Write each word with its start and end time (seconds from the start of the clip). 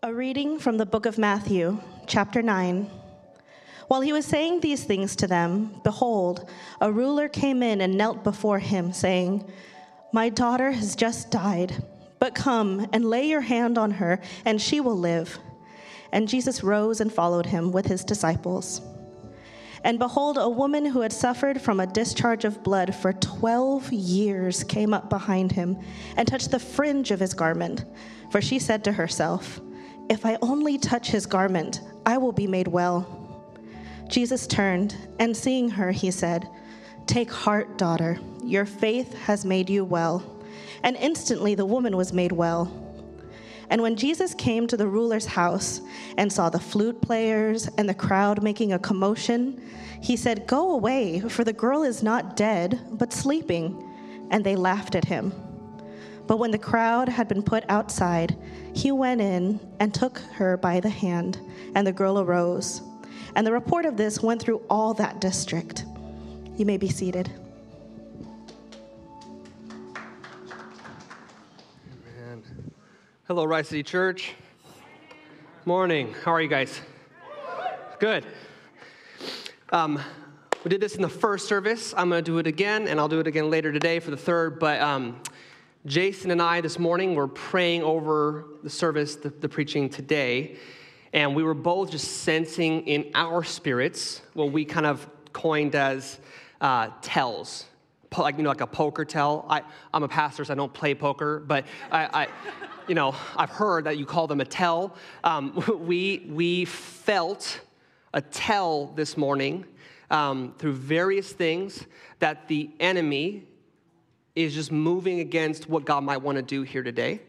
A 0.00 0.14
reading 0.14 0.60
from 0.60 0.76
the 0.76 0.86
book 0.86 1.06
of 1.06 1.18
Matthew, 1.18 1.76
chapter 2.06 2.40
9. 2.40 2.88
While 3.88 4.00
he 4.00 4.12
was 4.12 4.24
saying 4.24 4.60
these 4.60 4.84
things 4.84 5.16
to 5.16 5.26
them, 5.26 5.80
behold, 5.82 6.48
a 6.80 6.92
ruler 6.92 7.28
came 7.28 7.64
in 7.64 7.80
and 7.80 7.98
knelt 7.98 8.22
before 8.22 8.60
him, 8.60 8.92
saying, 8.92 9.50
My 10.12 10.28
daughter 10.28 10.70
has 10.70 10.94
just 10.94 11.32
died, 11.32 11.82
but 12.20 12.36
come 12.36 12.86
and 12.92 13.10
lay 13.10 13.26
your 13.26 13.40
hand 13.40 13.76
on 13.76 13.90
her, 13.90 14.20
and 14.44 14.62
she 14.62 14.78
will 14.78 14.96
live. 14.96 15.36
And 16.12 16.28
Jesus 16.28 16.62
rose 16.62 17.00
and 17.00 17.12
followed 17.12 17.46
him 17.46 17.72
with 17.72 17.86
his 17.86 18.04
disciples. 18.04 18.80
And 19.82 19.98
behold, 19.98 20.38
a 20.38 20.48
woman 20.48 20.86
who 20.86 21.00
had 21.00 21.12
suffered 21.12 21.60
from 21.60 21.80
a 21.80 21.88
discharge 21.88 22.44
of 22.44 22.62
blood 22.62 22.94
for 22.94 23.14
12 23.14 23.92
years 23.92 24.62
came 24.62 24.94
up 24.94 25.10
behind 25.10 25.50
him 25.50 25.76
and 26.16 26.28
touched 26.28 26.52
the 26.52 26.60
fringe 26.60 27.10
of 27.10 27.18
his 27.18 27.34
garment. 27.34 27.84
For 28.30 28.40
she 28.40 28.60
said 28.60 28.84
to 28.84 28.92
herself, 28.92 29.60
If 30.08 30.24
I 30.24 30.38
only 30.40 30.78
touch 30.78 31.10
his 31.10 31.26
garment, 31.26 31.82
I 32.06 32.16
will 32.16 32.32
be 32.32 32.46
made 32.46 32.68
well. 32.68 33.06
Jesus 34.08 34.46
turned, 34.46 34.96
and 35.18 35.36
seeing 35.36 35.68
her, 35.68 35.90
he 35.90 36.10
said, 36.10 36.48
Take 37.06 37.30
heart, 37.30 37.76
daughter, 37.76 38.18
your 38.42 38.64
faith 38.64 39.12
has 39.14 39.44
made 39.44 39.68
you 39.68 39.84
well. 39.84 40.22
And 40.82 40.96
instantly 40.96 41.54
the 41.54 41.66
woman 41.66 41.96
was 41.96 42.12
made 42.12 42.32
well. 42.32 42.72
And 43.70 43.82
when 43.82 43.96
Jesus 43.96 44.32
came 44.32 44.66
to 44.66 44.78
the 44.78 44.86
ruler's 44.86 45.26
house 45.26 45.82
and 46.16 46.32
saw 46.32 46.48
the 46.48 46.58
flute 46.58 47.02
players 47.02 47.68
and 47.76 47.86
the 47.86 47.94
crowd 47.94 48.42
making 48.42 48.72
a 48.72 48.78
commotion, 48.78 49.62
he 50.00 50.16
said, 50.16 50.46
Go 50.46 50.72
away, 50.72 51.20
for 51.20 51.44
the 51.44 51.52
girl 51.52 51.82
is 51.82 52.02
not 52.02 52.34
dead, 52.34 52.80
but 52.92 53.12
sleeping. 53.12 53.84
And 54.30 54.42
they 54.44 54.56
laughed 54.56 54.94
at 54.94 55.04
him. 55.04 55.32
But 56.28 56.38
when 56.38 56.50
the 56.50 56.58
crowd 56.58 57.08
had 57.08 57.26
been 57.26 57.42
put 57.42 57.64
outside, 57.70 58.36
he 58.74 58.92
went 58.92 59.22
in 59.22 59.58
and 59.80 59.94
took 59.94 60.18
her 60.34 60.58
by 60.58 60.78
the 60.78 60.90
hand, 60.90 61.40
and 61.74 61.86
the 61.86 61.92
girl 61.92 62.20
arose. 62.20 62.82
And 63.34 63.46
the 63.46 63.52
report 63.52 63.86
of 63.86 63.96
this 63.96 64.22
went 64.22 64.42
through 64.42 64.62
all 64.68 64.92
that 64.94 65.22
district. 65.22 65.86
You 66.58 66.66
may 66.66 66.76
be 66.76 66.90
seated. 66.90 67.32
Amen. 72.18 72.42
Hello, 73.26 73.46
Rise 73.46 73.68
City 73.68 73.82
Church. 73.82 74.34
Morning. 75.64 76.14
How 76.24 76.32
are 76.32 76.42
you 76.42 76.48
guys? 76.48 76.78
Good. 78.00 78.26
Um, 79.70 79.98
we 80.62 80.68
did 80.68 80.82
this 80.82 80.94
in 80.94 81.00
the 81.00 81.08
first 81.08 81.48
service. 81.48 81.94
I'm 81.96 82.10
going 82.10 82.22
to 82.22 82.30
do 82.30 82.36
it 82.36 82.46
again, 82.46 82.86
and 82.86 83.00
I'll 83.00 83.08
do 83.08 83.20
it 83.20 83.26
again 83.26 83.48
later 83.48 83.72
today 83.72 83.98
for 83.98 84.10
the 84.10 84.16
third. 84.18 84.58
But 84.58 84.82
um, 84.82 85.22
Jason 85.86 86.32
and 86.32 86.42
I 86.42 86.60
this 86.60 86.78
morning 86.78 87.14
were 87.14 87.28
praying 87.28 87.82
over 87.82 88.46
the 88.64 88.70
service, 88.70 89.14
the, 89.14 89.30
the 89.30 89.48
preaching 89.48 89.88
today, 89.88 90.56
and 91.12 91.36
we 91.36 91.44
were 91.44 91.54
both 91.54 91.92
just 91.92 92.22
sensing 92.22 92.86
in 92.88 93.10
our 93.14 93.44
spirits 93.44 94.20
what 94.34 94.50
we 94.50 94.64
kind 94.64 94.86
of 94.86 95.08
coined 95.32 95.76
as 95.76 96.18
uh, 96.60 96.88
tells. 97.00 97.66
Like 98.16 98.38
you 98.38 98.42
know 98.42 98.48
like 98.48 98.60
a 98.60 98.66
poker 98.66 99.04
tell. 99.04 99.46
I, 99.48 99.62
i'm 99.92 100.02
a 100.02 100.08
pastor 100.08 100.44
so 100.44 100.52
i 100.52 100.56
don't 100.56 100.72
play 100.72 100.94
poker 100.94 101.40
but 101.46 101.66
i, 101.92 102.22
I 102.22 102.28
you 102.88 102.94
know 102.94 103.14
i've 103.36 103.50
heard 103.50 103.84
that 103.84 103.98
you 103.98 104.06
call 104.06 104.26
them 104.26 104.40
a 104.40 104.46
tell. 104.46 104.96
Um, 105.22 105.62
we 105.86 106.26
we 106.30 106.64
felt 106.64 107.60
a 108.14 108.22
tell 108.22 108.86
this 108.86 109.16
morning 109.16 109.66
um, 110.10 110.54
through 110.58 110.72
various 110.72 111.30
things 111.32 111.86
that 112.18 112.48
the 112.48 112.70
enemy 112.80 113.44
is 114.44 114.54
just 114.54 114.72
moving 114.72 115.20
against 115.20 115.68
what 115.68 115.84
god 115.84 116.02
might 116.02 116.18
want 116.18 116.36
to 116.36 116.42
do 116.42 116.62
here 116.62 116.82
today 116.82 117.20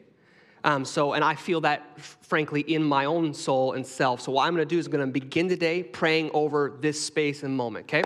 um, 0.64 0.84
so, 0.84 1.14
and 1.14 1.24
I 1.24 1.36
feel 1.36 1.62
that, 1.62 2.00
frankly, 2.02 2.62
in 2.62 2.84
my 2.84 3.06
own 3.06 3.34
soul 3.34 3.74
and 3.74 3.86
self. 3.86 4.22
So, 4.22 4.34
what 4.34 4.46
I'm 4.46 4.54
going 4.54 4.68
to 4.68 4.76
do 4.76 4.78
is 4.78 4.88
I'm 4.88 4.92
going 4.92 5.08
to 5.08 5.12
begin 5.12 5.48
today 5.48 5.84
praying 5.84 6.32
over 6.34 6.74
this 6.82 7.02
space 7.02 7.44
and 7.44 7.56
moment, 7.56 7.86
okay? 7.86 8.04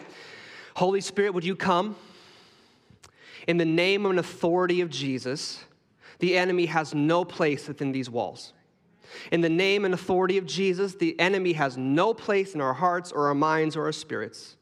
Holy 0.75 1.01
Spirit, 1.01 1.33
would 1.33 1.43
you 1.43 1.55
come? 1.55 1.95
In 3.47 3.57
the 3.57 3.65
name 3.65 4.05
and 4.05 4.19
authority 4.19 4.81
of 4.81 4.89
Jesus, 4.89 5.63
the 6.19 6.37
enemy 6.37 6.67
has 6.67 6.93
no 6.93 7.25
place 7.25 7.67
within 7.67 7.91
these 7.91 8.09
walls. 8.09 8.53
In 9.31 9.41
the 9.41 9.49
name 9.49 9.85
and 9.85 9.93
authority 9.93 10.37
of 10.37 10.45
Jesus, 10.45 10.95
the 10.95 11.19
enemy 11.19 11.53
has 11.53 11.77
no 11.77 12.13
place 12.13 12.55
in 12.55 12.61
our 12.61 12.73
hearts 12.73 13.11
or 13.11 13.27
our 13.27 13.35
minds 13.35 13.75
or 13.75 13.83
our 13.83 13.91
spirits. 13.91 14.55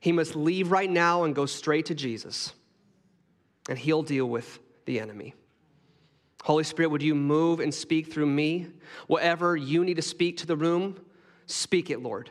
He 0.00 0.12
must 0.12 0.36
leave 0.36 0.70
right 0.70 0.90
now 0.90 1.24
and 1.24 1.34
go 1.34 1.46
straight 1.46 1.86
to 1.86 1.94
Jesus, 1.94 2.52
and 3.68 3.78
he'll 3.78 4.02
deal 4.02 4.26
with 4.26 4.58
the 4.84 5.00
enemy. 5.00 5.34
Holy 6.42 6.64
Spirit, 6.64 6.90
would 6.90 7.02
you 7.02 7.14
move 7.14 7.60
and 7.60 7.72
speak 7.72 8.12
through 8.12 8.26
me? 8.26 8.66
Whatever 9.06 9.56
you 9.56 9.84
need 9.84 9.94
to 9.94 10.02
speak 10.02 10.36
to 10.38 10.46
the 10.46 10.56
room, 10.56 11.00
speak 11.46 11.88
it, 11.88 12.02
Lord. 12.02 12.30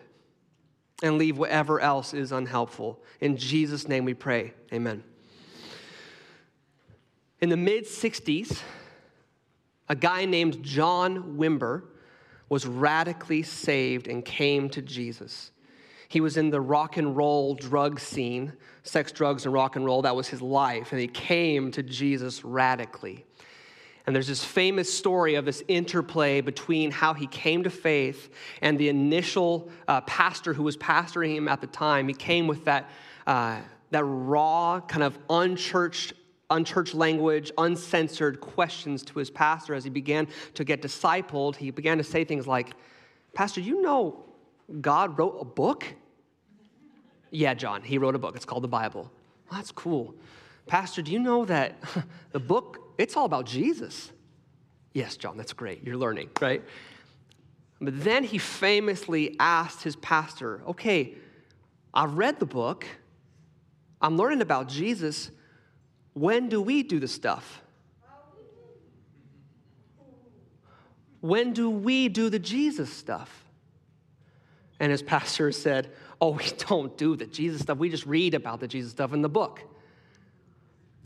And 1.02 1.18
leave 1.18 1.38
whatever 1.38 1.80
else 1.80 2.14
is 2.14 2.32
unhelpful. 2.32 3.02
In 3.20 3.38
Jesus' 3.38 3.88
name 3.88 4.06
we 4.06 4.14
pray. 4.14 4.54
Amen. 4.72 5.04
In 7.42 7.50
the 7.50 7.58
mid 7.58 7.86
60s, 7.86 8.62
a 9.90 9.96
guy 9.96 10.26
named 10.26 10.64
John 10.64 11.36
Wimber 11.38 11.84
was 12.50 12.68
radically 12.68 13.42
saved 13.42 14.08
and 14.08 14.24
came 14.24 14.70
to 14.70 14.82
Jesus. 14.82 15.52
He 16.14 16.22
was 16.22 16.38
in 16.38 16.52
the 16.52 16.62
rock 16.62 16.98
and 16.98 17.18
roll 17.18 17.56
drug 17.56 18.00
scene, 18.00 18.54
sex, 18.84 19.12
drugs, 19.12 19.46
and 19.46 19.54
rock 19.54 19.78
and 19.78 19.84
roll. 19.84 20.04
That 20.04 20.16
was 20.16 20.28
his 20.28 20.44
life. 20.44 20.92
And 20.92 21.02
he 21.02 21.08
came 21.08 21.72
to 21.72 21.82
Jesus 21.82 22.46
radically. 22.46 23.26
And 24.06 24.16
there's 24.16 24.28
this 24.28 24.44
famous 24.46 24.94
story 24.94 25.34
of 25.34 25.44
this 25.44 25.64
interplay 25.68 26.42
between 26.42 26.92
how 26.92 27.16
he 27.16 27.26
came 27.26 27.64
to 27.64 27.72
faith 27.72 28.32
and 28.62 28.78
the 28.78 28.90
initial 28.90 29.72
uh, 29.88 30.02
pastor 30.02 30.54
who 30.54 30.62
was 30.62 30.78
pastoring 30.78 31.34
him 31.34 31.48
at 31.48 31.62
the 31.62 31.68
time. 31.68 32.08
He 32.08 32.14
came 32.14 32.46
with 32.46 32.64
that, 32.66 32.92
uh, 33.26 33.62
that 33.90 34.04
raw, 34.04 34.82
kind 34.82 35.02
of 35.02 35.18
unchurched, 35.32 36.14
unchurched 36.52 36.94
language, 36.94 37.52
uncensored 37.58 38.40
questions 38.40 39.02
to 39.06 39.18
his 39.18 39.32
pastor 39.32 39.74
as 39.74 39.84
he 39.84 39.90
began 39.90 40.28
to 40.54 40.64
get 40.64 40.84
discipled. 40.84 41.56
He 41.56 41.72
began 41.72 41.98
to 41.98 42.04
say 42.04 42.24
things 42.24 42.46
like, 42.46 42.76
Pastor, 43.34 43.62
you 43.62 43.82
know 43.82 44.26
God 44.80 45.18
wrote 45.18 45.40
a 45.42 45.46
book? 45.46 45.86
Yeah, 47.34 47.54
John, 47.54 47.82
he 47.82 47.98
wrote 47.98 48.16
a 48.16 48.20
book. 48.20 48.36
It's 48.36 48.46
called 48.46 48.64
the 48.64 48.70
Bible. 48.70 49.12
Well, 49.50 49.60
that's 49.60 49.72
cool. 49.72 50.16
Pastor, 50.68 51.02
do 51.02 51.12
you 51.12 51.20
know 51.20 51.44
that 51.46 51.76
the 52.32 52.40
book 52.40 52.84
it's 52.98 53.18
all 53.18 53.26
about 53.26 53.46
Jesus. 53.46 54.12
Yes, 54.94 55.18
John, 55.18 55.38
that's 55.38 55.54
great. 55.54 55.84
You're 55.84 55.98
learning, 55.98 56.30
right? 56.40 56.64
But 57.82 58.04
then 58.04 58.24
he 58.24 58.38
famously 58.38 59.36
asked 59.40 59.84
his 59.84 59.96
pastor, 59.96 60.62
okay, 60.68 61.16
I've 61.94 62.14
read 62.14 62.40
the 62.40 62.46
book, 62.46 62.86
I'm 64.02 64.18
learning 64.18 64.42
about 64.42 64.68
Jesus. 64.68 65.32
When 66.14 66.50
do 66.50 66.62
we 66.62 66.84
do 66.84 67.00
the 67.00 67.08
stuff? 67.08 67.62
When 71.22 71.54
do 71.54 71.70
we 71.70 72.10
do 72.10 72.30
the 72.30 72.40
Jesus 72.40 72.92
stuff? 72.92 73.46
And 74.80 74.92
his 74.92 75.02
pastor 75.02 75.52
said, 75.52 75.92
Oh, 76.22 76.32
we 76.32 76.46
don't 76.68 76.98
do 76.98 77.16
the 77.16 77.26
Jesus 77.26 77.62
stuff. 77.62 77.78
We 77.78 77.90
just 77.90 78.06
read 78.06 78.34
about 78.34 78.60
the 78.60 78.68
Jesus 78.68 78.92
stuff 78.92 79.14
in 79.14 79.22
the 79.22 79.30
book. 79.30 79.62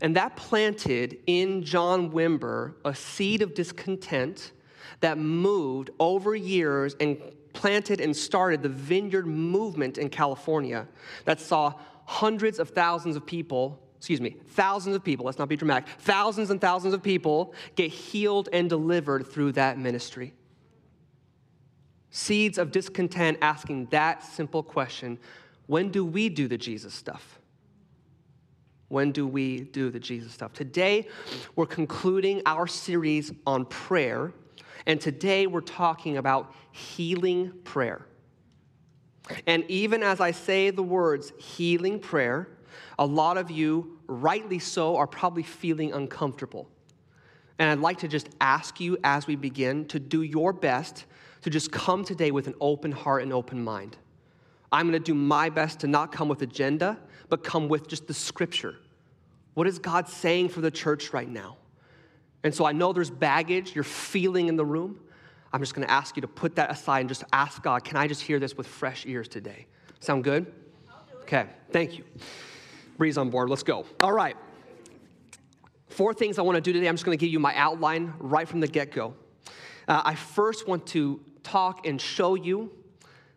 And 0.00 0.14
that 0.16 0.36
planted 0.36 1.18
in 1.26 1.64
John 1.64 2.10
Wimber 2.12 2.74
a 2.84 2.94
seed 2.94 3.42
of 3.42 3.54
discontent 3.54 4.52
that 5.00 5.18
moved 5.18 5.90
over 5.98 6.34
years 6.36 6.94
and 7.00 7.18
planted 7.52 8.00
and 8.00 8.16
started 8.16 8.62
the 8.62 8.68
vineyard 8.68 9.26
movement 9.26 9.98
in 9.98 10.08
California 10.08 10.86
that 11.24 11.40
saw 11.40 11.74
hundreds 12.04 12.58
of 12.58 12.70
thousands 12.70 13.16
of 13.16 13.26
people, 13.26 13.82
excuse 13.96 14.20
me, 14.20 14.36
thousands 14.50 14.94
of 14.94 15.02
people, 15.02 15.26
let's 15.26 15.38
not 15.38 15.48
be 15.48 15.56
dramatic, 15.56 15.88
thousands 15.98 16.50
and 16.50 16.60
thousands 16.60 16.94
of 16.94 17.02
people 17.02 17.52
get 17.74 17.90
healed 17.90 18.48
and 18.52 18.68
delivered 18.68 19.26
through 19.26 19.52
that 19.52 19.78
ministry. 19.78 20.32
Seeds 22.10 22.58
of 22.58 22.72
discontent 22.72 23.38
asking 23.42 23.86
that 23.86 24.22
simple 24.22 24.62
question 24.62 25.18
when 25.66 25.90
do 25.90 26.04
we 26.04 26.30
do 26.30 26.48
the 26.48 26.56
Jesus 26.56 26.94
stuff? 26.94 27.38
When 28.88 29.12
do 29.12 29.26
we 29.26 29.60
do 29.60 29.90
the 29.90 30.00
Jesus 30.00 30.32
stuff? 30.32 30.54
Today, 30.54 31.06
we're 31.56 31.66
concluding 31.66 32.40
our 32.46 32.66
series 32.66 33.32
on 33.46 33.66
prayer, 33.66 34.32
and 34.86 34.98
today 34.98 35.46
we're 35.46 35.60
talking 35.60 36.16
about 36.16 36.54
healing 36.72 37.52
prayer. 37.64 38.06
And 39.46 39.64
even 39.68 40.02
as 40.02 40.20
I 40.20 40.30
say 40.30 40.70
the 40.70 40.82
words 40.82 41.34
healing 41.38 42.00
prayer, 42.00 42.48
a 42.98 43.04
lot 43.04 43.36
of 43.36 43.50
you, 43.50 43.98
rightly 44.06 44.58
so, 44.58 44.96
are 44.96 45.06
probably 45.06 45.42
feeling 45.42 45.92
uncomfortable. 45.92 46.70
And 47.58 47.68
I'd 47.68 47.80
like 47.80 47.98
to 47.98 48.08
just 48.08 48.28
ask 48.40 48.80
you 48.80 48.96
as 49.04 49.26
we 49.26 49.36
begin 49.36 49.86
to 49.88 49.98
do 49.98 50.22
your 50.22 50.54
best 50.54 51.04
to 51.42 51.50
just 51.50 51.70
come 51.70 52.04
today 52.04 52.30
with 52.30 52.46
an 52.46 52.54
open 52.60 52.92
heart 52.92 53.22
and 53.22 53.32
open 53.32 53.62
mind. 53.62 53.96
I'm 54.70 54.86
going 54.88 55.00
to 55.00 55.04
do 55.04 55.14
my 55.14 55.48
best 55.48 55.80
to 55.80 55.86
not 55.86 56.12
come 56.12 56.28
with 56.28 56.42
agenda, 56.42 56.98
but 57.28 57.42
come 57.42 57.68
with 57.68 57.88
just 57.88 58.06
the 58.06 58.14
scripture. 58.14 58.76
What 59.54 59.66
is 59.66 59.78
God 59.78 60.08
saying 60.08 60.50
for 60.50 60.60
the 60.60 60.70
church 60.70 61.12
right 61.12 61.28
now? 61.28 61.56
And 62.44 62.54
so 62.54 62.64
I 62.64 62.72
know 62.72 62.92
there's 62.92 63.10
baggage 63.10 63.74
you're 63.74 63.84
feeling 63.84 64.48
in 64.48 64.56
the 64.56 64.64
room. 64.64 65.00
I'm 65.52 65.60
just 65.60 65.74
going 65.74 65.86
to 65.86 65.92
ask 65.92 66.16
you 66.16 66.20
to 66.20 66.28
put 66.28 66.56
that 66.56 66.70
aside 66.70 67.00
and 67.00 67.08
just 67.08 67.24
ask 67.32 67.62
God, 67.62 67.82
can 67.84 67.96
I 67.96 68.06
just 68.06 68.22
hear 68.22 68.38
this 68.38 68.56
with 68.56 68.66
fresh 68.66 69.06
ears 69.06 69.28
today? 69.28 69.66
Sound 70.00 70.24
good? 70.24 70.52
Okay, 71.22 71.46
thank 71.72 71.98
you. 71.98 72.04
Breeze 72.96 73.18
on 73.18 73.30
board, 73.30 73.50
let's 73.50 73.62
go. 73.62 73.86
All 74.00 74.12
right. 74.12 74.36
Four 75.88 76.14
things 76.14 76.38
I 76.38 76.42
want 76.42 76.56
to 76.56 76.60
do 76.60 76.72
today. 76.72 76.86
I'm 76.86 76.94
just 76.94 77.04
going 77.04 77.18
to 77.18 77.20
give 77.20 77.32
you 77.32 77.40
my 77.40 77.54
outline 77.56 78.12
right 78.18 78.46
from 78.46 78.60
the 78.60 78.68
get 78.68 78.92
go. 78.92 79.14
Uh, 79.88 80.02
I 80.04 80.14
first 80.14 80.68
want 80.68 80.86
to 80.88 81.20
talk 81.42 81.86
and 81.86 81.98
show 81.98 82.34
you 82.34 82.70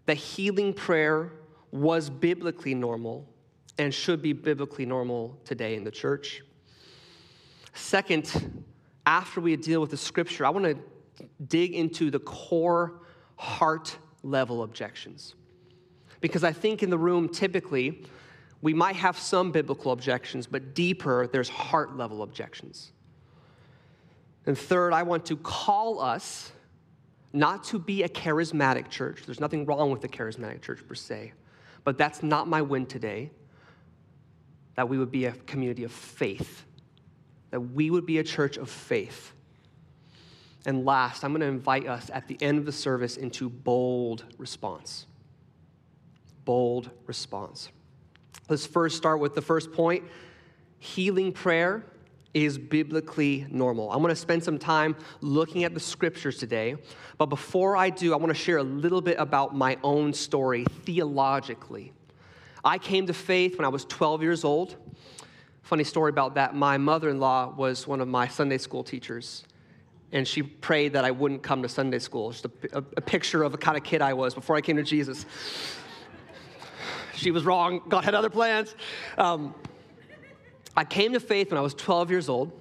that 0.06 0.18
healing 0.18 0.74
prayer 0.74 1.32
was 1.72 2.10
biblically 2.10 2.76
normal 2.76 3.26
and 3.78 3.94
should 3.94 4.22
be 4.22 4.34
biblically 4.34 4.86
normal 4.86 5.40
today 5.46 5.76
in 5.76 5.86
the 5.86 5.92
church. 5.92 6.44
Second, 7.74 8.64
after 9.06 9.40
we 9.40 9.56
deal 9.56 9.80
with 9.80 9.92
the 9.92 9.98
scripture, 9.98 10.46
I 10.46 10.50
want 10.50 10.66
to 10.66 10.78
dig 11.48 11.74
into 11.74 12.12
the 12.12 12.20
core 12.20 13.00
heart 13.38 13.98
level 14.22 14.64
objections. 14.64 15.36
Because 16.20 16.44
I 16.44 16.52
think 16.52 16.84
in 16.84 16.90
the 16.90 16.98
room, 16.98 17.30
typically, 17.30 18.04
we 18.62 18.74
might 18.74 18.98
have 18.98 19.18
some 19.18 19.52
biblical 19.52 19.94
objections, 19.94 20.48
but 20.48 20.76
deeper, 20.76 21.28
there's 21.28 21.50
heart 21.50 21.96
level 21.96 22.24
objections. 22.24 22.92
And 24.46 24.58
third, 24.58 24.94
I 24.94 25.04
want 25.04 25.26
to 25.28 25.38
call 25.38 26.02
us 26.02 26.52
not 27.34 27.64
to 27.66 27.80
be 27.80 28.04
a 28.04 28.10
charismatic 28.10 28.90
church. 28.90 29.24
There's 29.26 29.40
nothing 29.40 29.66
wrong 29.66 29.92
with 29.92 30.02
the 30.02 30.10
charismatic 30.10 30.62
church 30.62 30.86
per 30.88 30.96
se, 30.96 31.34
but 31.84 31.98
that's 31.98 32.24
not 32.24 32.48
my 32.48 32.62
win 32.62 32.86
today. 32.86 33.32
That 34.76 34.90
we 34.90 34.98
would 34.98 35.12
be 35.12 35.26
a 35.26 35.32
community 35.32 35.84
of 35.84 35.92
faith, 35.92 36.66
that 37.52 37.60
we 37.60 37.90
would 37.90 38.06
be 38.06 38.18
a 38.18 38.24
church 38.24 38.58
of 38.58 38.70
faith. 38.70 39.34
And 40.66 40.86
last, 40.86 41.24
I'm 41.24 41.32
going 41.32 41.42
to 41.42 41.48
invite 41.48 41.88
us 41.88 42.10
at 42.14 42.28
the 42.28 42.38
end 42.42 42.58
of 42.58 42.66
the 42.66 42.72
service 42.72 43.18
into 43.18 43.50
bold 43.50 44.24
response. 44.38 45.08
Bold 46.46 46.90
response. 47.06 47.70
Let's 48.48 48.66
first 48.66 48.98
start 48.98 49.20
with 49.20 49.36
the 49.36 49.42
first 49.42 49.72
point 49.72 50.04
healing 50.80 51.32
prayer 51.32 51.86
is 52.34 52.58
biblically 52.58 53.46
normal. 53.50 53.92
I'm 53.92 54.00
going 54.00 54.10
to 54.10 54.16
spend 54.16 54.44
some 54.44 54.58
time 54.58 54.96
looking 55.20 55.64
at 55.64 55.74
the 55.74 55.80
scriptures 55.80 56.38
today, 56.38 56.76
but 57.18 57.28
before 57.28 57.76
I 57.76 57.90
do, 57.90 58.14
I 58.14 58.18
want 58.18 58.30
to 58.30 58.42
share 58.42 58.58
a 58.58 58.64
little 58.64 59.02
bit 59.02 59.18
about 59.20 59.56
my 59.56 59.78
own 59.84 60.14
story 60.14 60.66
theologically. 60.86 61.94
I 62.64 62.78
came 62.78 63.08
to 63.08 63.14
faith 63.14 63.58
when 63.58 63.66
I 63.66 63.70
was 63.70 63.86
12 63.86 64.22
years 64.22 64.44
old. 64.44 64.76
Funny 65.64 65.84
story 65.84 66.10
about 66.10 66.36
that. 66.36 66.56
My 66.56 66.78
mother 66.78 67.10
in 67.10 67.20
law 67.20 67.54
was 67.56 67.88
one 67.88 68.02
of 68.02 68.08
my 68.08 68.28
Sunday 68.28 68.58
school 68.58 68.84
teachers, 68.84 69.44
and 70.12 70.28
she 70.28 70.44
prayed 70.44 70.94
that 70.94 71.04
I 71.04 71.12
wouldn't 71.12 71.44
come 71.44 71.62
to 71.64 71.70
Sunday 71.70 72.00
school. 72.00 72.32
Just 72.32 72.46
a, 72.46 72.52
a, 72.74 72.84
a 72.98 73.02
picture 73.02 73.44
of 73.44 73.52
the 73.52 73.58
kind 73.58 73.78
of 73.78 73.84
kid 73.84 74.02
I 74.02 74.14
was 74.14 74.34
before 74.34 74.56
I 74.56 74.62
came 74.62 74.78
to 74.78 74.84
Jesus. 74.84 75.26
She 77.16 77.32
was 77.32 77.46
wrong. 77.46 77.82
God 77.88 78.04
had 78.04 78.16
other 78.16 78.30
plans. 78.30 78.76
Um, 79.18 79.54
I 80.76 80.84
came 80.84 81.14
to 81.14 81.20
faith 81.20 81.52
when 81.52 81.58
I 81.58 81.62
was 81.62 81.74
12 81.74 82.12
years 82.12 82.30
old, 82.30 82.52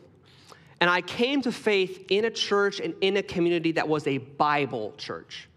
and 0.80 0.88
I 0.88 1.00
came 1.00 1.42
to 1.42 1.52
faith 1.52 2.06
in 2.10 2.24
a 2.24 2.30
church 2.30 2.80
and 2.80 2.94
in 3.00 3.16
a 3.16 3.22
community 3.22 3.72
that 3.72 3.88
was 3.88 4.06
a 4.06 4.18
Bible 4.18 4.94
church. 4.96 5.48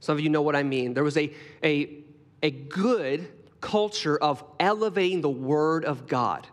Some 0.00 0.16
of 0.16 0.20
you 0.20 0.28
know 0.28 0.42
what 0.42 0.56
I 0.56 0.62
mean. 0.62 0.94
There 0.94 1.04
was 1.04 1.16
a, 1.16 1.32
a, 1.62 1.98
a 2.42 2.50
good 2.50 3.28
culture 3.60 4.18
of 4.18 4.44
elevating 4.60 5.22
the 5.22 5.30
Word 5.30 5.84
of 5.84 6.06
God, 6.06 6.46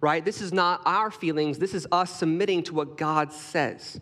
right? 0.00 0.24
This 0.24 0.40
is 0.40 0.52
not 0.52 0.82
our 0.84 1.10
feelings, 1.10 1.58
this 1.58 1.74
is 1.74 1.86
us 1.92 2.18
submitting 2.18 2.64
to 2.64 2.74
what 2.74 2.96
God 2.96 3.32
says. 3.32 4.00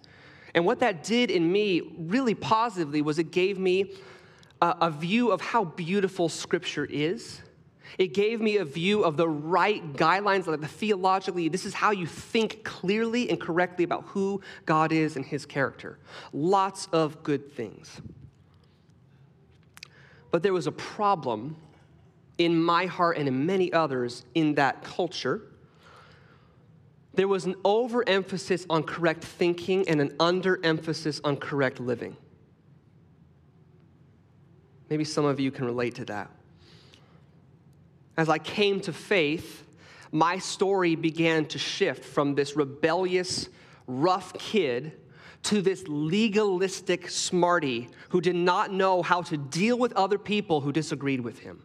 And 0.54 0.64
what 0.64 0.80
that 0.80 1.04
did 1.04 1.30
in 1.30 1.52
me, 1.52 1.82
really 1.98 2.34
positively, 2.34 3.02
was 3.02 3.18
it 3.18 3.30
gave 3.30 3.58
me 3.58 3.92
a, 4.62 4.74
a 4.82 4.90
view 4.90 5.30
of 5.30 5.42
how 5.42 5.64
beautiful 5.64 6.30
Scripture 6.30 6.86
is 6.86 7.42
it 7.98 8.12
gave 8.12 8.40
me 8.40 8.58
a 8.58 8.64
view 8.64 9.04
of 9.04 9.16
the 9.16 9.28
right 9.28 9.92
guidelines, 9.94 10.46
like 10.46 10.60
the 10.60 10.68
theologically, 10.68 11.48
this 11.48 11.64
is 11.64 11.72
how 11.72 11.92
you 11.92 12.06
think 12.06 12.62
clearly 12.62 13.30
and 13.30 13.40
correctly 13.40 13.84
about 13.84 14.04
who 14.08 14.40
God 14.66 14.92
is 14.92 15.16
and 15.16 15.24
his 15.24 15.46
character. 15.46 15.98
Lots 16.32 16.86
of 16.92 17.22
good 17.22 17.52
things. 17.52 18.00
But 20.30 20.42
there 20.42 20.52
was 20.52 20.66
a 20.66 20.72
problem 20.72 21.56
in 22.36 22.60
my 22.60 22.84
heart 22.84 23.16
and 23.16 23.26
in 23.26 23.46
many 23.46 23.72
others 23.72 24.24
in 24.34 24.54
that 24.56 24.84
culture. 24.84 25.40
There 27.14 27.28
was 27.28 27.46
an 27.46 27.54
overemphasis 27.64 28.66
on 28.68 28.82
correct 28.82 29.24
thinking 29.24 29.88
and 29.88 30.02
an 30.02 30.10
underemphasis 30.18 31.22
on 31.24 31.38
correct 31.38 31.80
living. 31.80 32.14
Maybe 34.90 35.04
some 35.04 35.24
of 35.24 35.40
you 35.40 35.50
can 35.50 35.64
relate 35.64 35.94
to 35.94 36.04
that 36.04 36.30
as 38.16 38.28
I 38.28 38.38
came 38.38 38.80
to 38.80 38.92
faith, 38.92 39.64
my 40.10 40.38
story 40.38 40.94
began 40.94 41.46
to 41.46 41.58
shift 41.58 42.04
from 42.04 42.34
this 42.34 42.56
rebellious, 42.56 43.48
rough 43.86 44.32
kid 44.34 44.92
to 45.44 45.60
this 45.60 45.84
legalistic 45.86 47.10
smarty 47.10 47.88
who 48.08 48.20
did 48.20 48.34
not 48.34 48.72
know 48.72 49.02
how 49.02 49.22
to 49.22 49.36
deal 49.36 49.78
with 49.78 49.92
other 49.92 50.18
people 50.18 50.60
who 50.60 50.72
disagreed 50.72 51.20
with 51.20 51.38
him. 51.40 51.62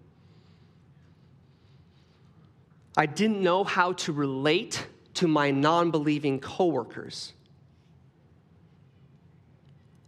I 2.97 3.05
didn't 3.05 3.41
know 3.41 3.63
how 3.63 3.93
to 3.93 4.11
relate 4.11 4.85
to 5.15 5.27
my 5.27 5.51
non 5.51 5.91
believing 5.91 6.39
coworkers. 6.39 7.33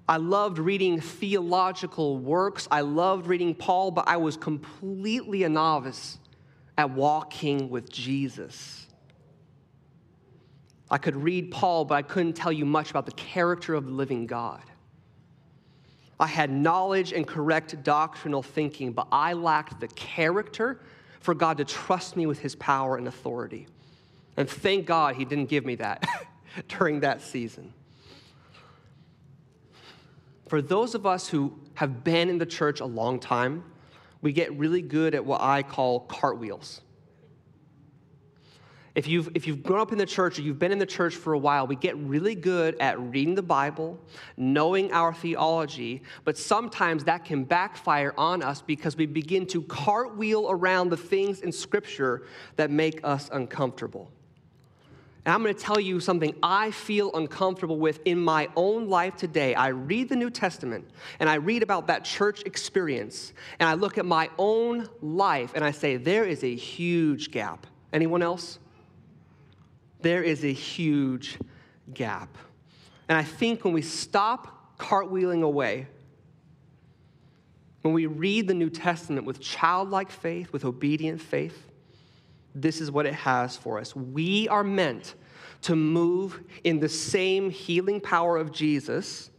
I 0.08 0.18
loved 0.18 0.60
reading 0.60 1.00
theological 1.00 2.18
works. 2.18 2.68
I 2.70 2.82
loved 2.82 3.26
reading 3.28 3.56
Paul, 3.56 3.92
but 3.92 4.08
I 4.08 4.18
was 4.18 4.36
completely 4.36 5.44
a 5.44 5.50
novice 5.50 6.20
at 6.78 6.92
walking 6.92 7.70
with 7.70 7.92
Jesus. 7.92 8.88
I 10.90 10.98
could 10.98 11.16
read 11.16 11.52
Paul, 11.52 11.86
but 11.86 11.96
I 11.96 12.02
couldn't 12.02 12.34
tell 12.34 12.52
you 12.52 12.66
much 12.66 12.92
about 12.92 13.06
the 13.06 13.14
character 13.14 13.74
of 13.74 13.86
the 13.86 13.92
living 13.92 14.28
God. 14.28 14.64
I 16.20 16.28
had 16.28 16.52
knowledge 16.52 17.12
and 17.12 17.28
correct 17.28 17.84
doctrinal 17.84 18.44
thinking, 18.44 18.92
but 18.92 19.08
I 19.12 19.34
lacked 19.34 19.80
the 19.80 19.88
character 19.90 20.80
for 21.20 21.34
God 21.34 21.58
to 21.58 21.66
trust 21.66 22.16
me 22.16 22.26
with 22.26 22.40
his 22.40 22.56
power 22.56 22.98
and 22.98 23.08
authority. 23.08 23.68
And 24.38 24.50
thank 24.50 24.86
God 24.86 25.16
he 25.16 25.26
didn't 25.26 25.50
give 25.50 25.66
me 25.66 25.76
that 25.76 26.06
during 26.68 27.00
that 27.02 27.22
season. 27.22 27.74
For 30.48 30.62
those 30.62 30.94
of 30.94 31.06
us 31.06 31.28
who 31.28 31.58
have 31.76 32.04
been 32.04 32.30
in 32.30 32.38
the 32.38 32.46
church 32.46 32.80
a 32.80 32.86
long 32.86 33.20
time, 33.20 33.64
we 34.24 34.32
get 34.34 34.58
really 34.58 34.82
good 34.82 35.14
at 35.14 35.24
what 35.24 35.42
I 35.42 35.62
call 35.62 36.00
cartwheels. 36.00 36.82
If 38.96 39.08
you've, 39.08 39.30
if 39.36 39.48
you've 39.48 39.64
grown 39.64 39.82
up 39.82 39.92
in 39.92 39.98
the 39.98 40.06
church 40.06 40.38
or 40.38 40.44
you've 40.44 40.60
been 40.60 40.72
in 40.72 40.78
the 40.78 40.86
church 40.86 41.16
for 41.16 41.34
a 41.34 41.38
while, 41.38 41.66
we 41.66 41.76
get 41.76 41.98
really 41.98 42.36
good 42.36 42.76
at 42.80 43.00
reading 43.00 43.36
the 43.36 43.42
Bible, 43.42 44.00
knowing 44.38 44.92
our 44.94 45.14
theology, 45.14 46.04
but 46.24 46.38
sometimes 46.38 47.04
that 47.06 47.26
can 47.26 47.44
backfire 47.44 48.14
on 48.18 48.44
us 48.44 48.62
because 48.62 48.96
we 48.96 49.08
begin 49.08 49.48
to 49.48 49.64
cartwheel 49.64 50.48
around 50.50 50.90
the 50.90 50.98
things 50.98 51.42
in 51.42 51.52
Scripture 51.52 52.24
that 52.56 52.70
make 52.70 53.02
us 53.04 53.30
uncomfortable. 53.34 54.12
And 55.26 55.34
I'm 55.34 55.42
going 55.42 55.56
to 55.56 55.60
tell 55.60 55.80
you 55.80 56.02
something 56.02 56.36
I 56.44 56.72
feel 56.72 57.14
uncomfortable 57.14 57.78
with 57.78 58.02
in 58.04 58.20
my 58.20 58.50
own 58.58 58.90
life 58.90 59.16
today. 59.16 59.56
I 59.56 59.70
read 59.70 60.10
the 60.10 60.18
New 60.18 60.30
Testament 60.30 60.90
and 61.20 61.30
I 61.30 61.36
read 61.36 61.64
about 61.64 61.88
that 61.88 62.04
church 62.04 62.44
experience 62.44 63.32
and 63.60 63.70
I 63.70 63.76
look 63.76 63.98
at 63.98 64.06
my 64.06 64.30
own 64.38 64.90
life 65.02 65.54
and 65.56 65.64
I 65.64 65.72
say, 65.72 65.96
there 65.96 66.26
is 66.26 66.44
a 66.44 66.54
huge 66.54 67.32
gap. 67.32 67.68
Anyone 67.94 68.22
else? 68.22 68.60
There 70.02 70.24
is 70.24 70.44
a 70.44 70.52
huge 70.52 71.40
gap. 71.94 72.38
And 73.08 73.18
I 73.18 73.24
think 73.24 73.64
when 73.64 73.74
we 73.74 73.82
stop 73.82 74.78
cartwheeling 74.78 75.44
away, 75.44 75.88
when 77.82 77.94
we 77.94 78.08
read 78.08 78.48
the 78.48 78.54
New 78.54 78.70
Testament 78.70 79.26
with 79.26 79.40
childlike 79.40 80.12
faith, 80.12 80.52
with 80.52 80.66
obedient 80.66 81.22
faith, 81.22 81.68
this 82.56 82.82
is 82.82 82.92
what 82.92 83.06
it 83.06 83.14
has 83.14 83.58
for 83.58 83.80
us. 83.80 83.96
We 83.96 84.48
are 84.50 84.64
meant 84.64 85.16
to 85.64 85.76
move 85.76 86.42
in 86.64 86.80
the 86.80 86.90
same 86.90 87.50
healing 87.50 88.02
power 88.02 88.38
of 88.38 88.52
Jesus 88.52 89.32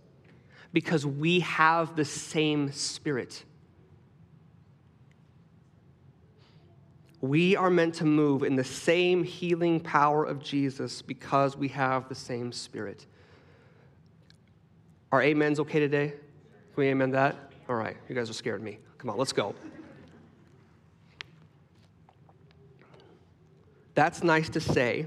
because 0.72 1.06
we 1.06 1.40
have 1.40 1.94
the 1.96 2.04
same 2.04 2.72
spirit. 2.72 3.44
We 7.20 7.56
are 7.56 7.70
meant 7.70 7.94
to 7.96 8.04
move 8.04 8.42
in 8.42 8.56
the 8.56 8.64
same 8.64 9.22
healing 9.22 9.80
power 9.80 10.24
of 10.24 10.42
Jesus 10.42 11.00
because 11.00 11.56
we 11.56 11.68
have 11.68 12.08
the 12.08 12.14
same 12.14 12.52
spirit. 12.52 13.06
Are 15.10 15.22
amens 15.22 15.60
okay 15.60 15.80
today? 15.80 16.08
Can 16.08 16.18
we 16.76 16.88
amen 16.88 17.12
that? 17.12 17.36
All 17.68 17.76
right, 17.76 17.96
you 18.08 18.14
guys 18.14 18.28
are 18.28 18.34
scared 18.34 18.60
of 18.60 18.64
me. 18.64 18.78
Come 18.98 19.08
on, 19.08 19.16
let's 19.16 19.32
go. 19.32 19.54
That's 23.94 24.22
nice 24.22 24.48
to 24.50 24.60
say. 24.60 25.06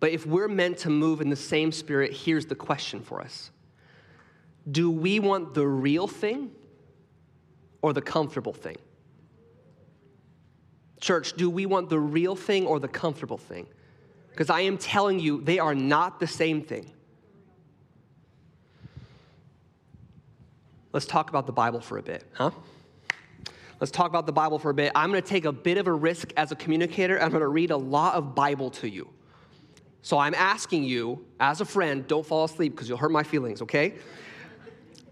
But 0.00 0.10
if 0.10 0.26
we're 0.26 0.48
meant 0.48 0.78
to 0.78 0.90
move 0.90 1.20
in 1.20 1.30
the 1.30 1.36
same 1.36 1.72
spirit, 1.72 2.12
here's 2.12 2.46
the 2.46 2.54
question 2.54 3.02
for 3.02 3.20
us 3.20 3.50
do 4.70 4.90
we 4.90 5.18
want 5.18 5.54
the 5.54 5.66
real 5.66 6.06
thing 6.06 6.50
or 7.80 7.92
the 7.92 8.02
comfortable 8.02 8.52
thing? 8.52 8.76
Church, 11.00 11.32
do 11.32 11.50
we 11.50 11.66
want 11.66 11.88
the 11.88 11.98
real 11.98 12.36
thing 12.36 12.64
or 12.66 12.78
the 12.78 12.88
comfortable 12.88 13.38
thing? 13.38 13.66
Because 14.30 14.50
I 14.50 14.60
am 14.60 14.78
telling 14.78 15.18
you, 15.18 15.40
they 15.40 15.58
are 15.58 15.74
not 15.74 16.20
the 16.20 16.26
same 16.26 16.62
thing. 16.62 16.90
Let's 20.92 21.06
talk 21.06 21.30
about 21.30 21.46
the 21.46 21.52
Bible 21.52 21.80
for 21.80 21.98
a 21.98 22.02
bit, 22.02 22.24
huh? 22.34 22.50
Let's 23.82 23.90
talk 23.90 24.06
about 24.06 24.26
the 24.26 24.32
Bible 24.32 24.60
for 24.60 24.70
a 24.70 24.74
bit. 24.74 24.92
I'm 24.94 25.10
going 25.10 25.20
to 25.20 25.28
take 25.28 25.44
a 25.44 25.50
bit 25.50 25.76
of 25.76 25.88
a 25.88 25.92
risk 25.92 26.32
as 26.36 26.52
a 26.52 26.54
communicator. 26.54 27.20
I'm 27.20 27.30
going 27.30 27.40
to 27.40 27.48
read 27.48 27.72
a 27.72 27.76
lot 27.76 28.14
of 28.14 28.32
Bible 28.32 28.70
to 28.70 28.88
you. 28.88 29.08
So 30.02 30.18
I'm 30.18 30.34
asking 30.34 30.84
you, 30.84 31.26
as 31.40 31.60
a 31.60 31.64
friend, 31.64 32.06
don't 32.06 32.24
fall 32.24 32.44
asleep 32.44 32.74
because 32.76 32.88
you'll 32.88 32.98
hurt 32.98 33.10
my 33.10 33.24
feelings, 33.24 33.60
okay? 33.60 33.94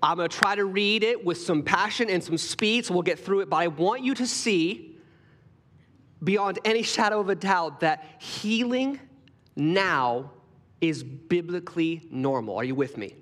I'm 0.01 0.19
going 0.19 0.29
to 0.29 0.39
try 0.39 0.55
to 0.55 0.67
read 0.67 1.03
it 1.03 1.25
with 1.25 1.39
some 1.39 1.65
passion 1.65 2.09
and 2.09 2.23
some 2.23 2.39
speed 2.39 2.87
so 2.87 2.95
we'll 2.95 3.03
get 3.03 3.19
through 3.19 3.41
it. 3.41 3.51
But 3.51 3.57
I 3.57 3.67
want 3.67 4.05
you 4.05 4.15
to 4.15 4.25
see, 4.25 5.01
beyond 6.23 6.61
any 6.65 6.85
shadow 6.85 7.19
of 7.19 7.29
a 7.29 7.35
doubt, 7.35 7.81
that 7.81 8.23
healing 8.23 9.01
now 9.57 10.31
is 10.81 11.03
biblically 11.03 12.07
normal. 12.09 12.55
Are 12.55 12.63
you 12.63 12.77
with 12.77 12.97
me? 12.97 13.17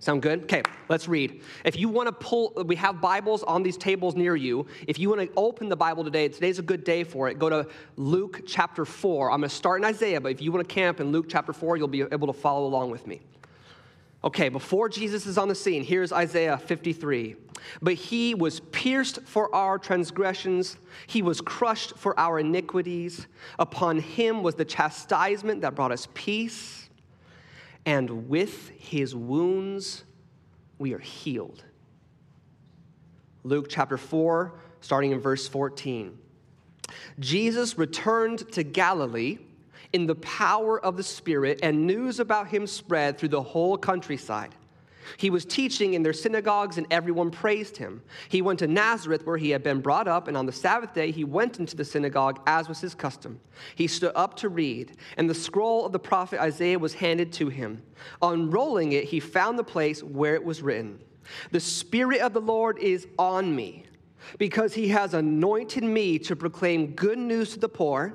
Sound 0.00 0.22
good? 0.22 0.44
Okay, 0.44 0.62
let's 0.88 1.08
read. 1.08 1.42
If 1.62 1.78
you 1.78 1.90
want 1.90 2.06
to 2.06 2.12
pull, 2.12 2.54
we 2.64 2.74
have 2.76 3.02
Bibles 3.02 3.42
on 3.42 3.62
these 3.62 3.76
tables 3.76 4.16
near 4.16 4.34
you. 4.34 4.66
If 4.88 4.98
you 4.98 5.10
want 5.10 5.20
to 5.20 5.30
open 5.36 5.68
the 5.68 5.76
Bible 5.76 6.04
today, 6.04 6.26
today's 6.28 6.58
a 6.58 6.62
good 6.62 6.84
day 6.84 7.04
for 7.04 7.28
it. 7.28 7.38
Go 7.38 7.50
to 7.50 7.68
Luke 7.96 8.40
chapter 8.46 8.86
4. 8.86 9.30
I'm 9.30 9.40
going 9.40 9.50
to 9.50 9.54
start 9.54 9.78
in 9.78 9.84
Isaiah, 9.84 10.18
but 10.18 10.32
if 10.32 10.40
you 10.40 10.52
want 10.52 10.66
to 10.66 10.74
camp 10.74 11.00
in 11.00 11.12
Luke 11.12 11.26
chapter 11.28 11.52
4, 11.52 11.76
you'll 11.76 11.86
be 11.86 12.00
able 12.00 12.26
to 12.28 12.32
follow 12.32 12.66
along 12.66 12.90
with 12.90 13.06
me. 13.06 13.20
Okay, 14.24 14.48
before 14.48 14.88
Jesus 14.88 15.26
is 15.26 15.36
on 15.36 15.48
the 15.48 15.54
scene, 15.54 15.84
here's 15.84 16.12
Isaiah 16.12 16.56
53. 16.56 17.36
But 17.82 17.94
he 17.94 18.34
was 18.34 18.60
pierced 18.60 19.20
for 19.24 19.54
our 19.54 19.78
transgressions, 19.78 20.78
he 21.08 21.20
was 21.20 21.42
crushed 21.42 21.98
for 21.98 22.18
our 22.18 22.38
iniquities. 22.38 23.26
Upon 23.58 23.98
him 23.98 24.42
was 24.42 24.54
the 24.54 24.64
chastisement 24.64 25.60
that 25.60 25.74
brought 25.74 25.92
us 25.92 26.08
peace 26.14 26.79
and 27.86 28.28
with 28.28 28.70
his 28.70 29.14
wounds 29.14 30.04
we 30.78 30.94
are 30.94 30.98
healed. 30.98 31.64
Luke 33.42 33.66
chapter 33.68 33.96
4, 33.96 34.52
starting 34.80 35.12
in 35.12 35.20
verse 35.20 35.48
14. 35.48 36.18
Jesus 37.18 37.78
returned 37.78 38.50
to 38.52 38.62
Galilee 38.62 39.38
in 39.92 40.06
the 40.06 40.14
power 40.16 40.80
of 40.80 40.96
the 40.96 41.02
Spirit, 41.02 41.60
and 41.62 41.86
news 41.86 42.20
about 42.20 42.48
him 42.48 42.66
spread 42.66 43.18
through 43.18 43.30
the 43.30 43.42
whole 43.42 43.76
countryside. 43.76 44.54
He 45.16 45.30
was 45.30 45.44
teaching 45.44 45.94
in 45.94 46.02
their 46.02 46.12
synagogues, 46.12 46.78
and 46.78 46.86
everyone 46.90 47.30
praised 47.30 47.76
him. 47.76 48.02
He 48.28 48.42
went 48.42 48.58
to 48.60 48.66
Nazareth, 48.66 49.26
where 49.26 49.36
he 49.36 49.50
had 49.50 49.62
been 49.62 49.80
brought 49.80 50.08
up, 50.08 50.28
and 50.28 50.36
on 50.36 50.46
the 50.46 50.52
Sabbath 50.52 50.94
day 50.94 51.10
he 51.10 51.24
went 51.24 51.58
into 51.58 51.76
the 51.76 51.84
synagogue, 51.84 52.40
as 52.46 52.68
was 52.68 52.80
his 52.80 52.94
custom. 52.94 53.40
He 53.74 53.86
stood 53.86 54.12
up 54.14 54.36
to 54.36 54.48
read, 54.48 54.96
and 55.16 55.28
the 55.28 55.34
scroll 55.34 55.86
of 55.86 55.92
the 55.92 55.98
prophet 55.98 56.40
Isaiah 56.40 56.78
was 56.78 56.94
handed 56.94 57.32
to 57.34 57.48
him. 57.48 57.82
Unrolling 58.22 58.92
it, 58.92 59.04
he 59.04 59.20
found 59.20 59.58
the 59.58 59.64
place 59.64 60.02
where 60.02 60.34
it 60.34 60.44
was 60.44 60.62
written 60.62 61.00
The 61.50 61.60
Spirit 61.60 62.20
of 62.20 62.32
the 62.32 62.40
Lord 62.40 62.78
is 62.78 63.06
on 63.18 63.54
me, 63.54 63.84
because 64.38 64.74
he 64.74 64.88
has 64.88 65.14
anointed 65.14 65.84
me 65.84 66.18
to 66.20 66.36
proclaim 66.36 66.94
good 66.94 67.18
news 67.18 67.52
to 67.54 67.58
the 67.58 67.68
poor. 67.68 68.14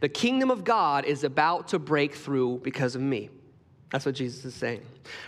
The 0.00 0.08
kingdom 0.08 0.50
of 0.50 0.64
God 0.64 1.04
is 1.04 1.24
about 1.24 1.68
to 1.68 1.78
break 1.78 2.14
through 2.14 2.60
because 2.62 2.94
of 2.94 3.02
me. 3.02 3.30
That's 3.90 4.06
what 4.06 4.14
Jesus 4.14 4.44
is 4.44 4.54
saying. 4.54 4.82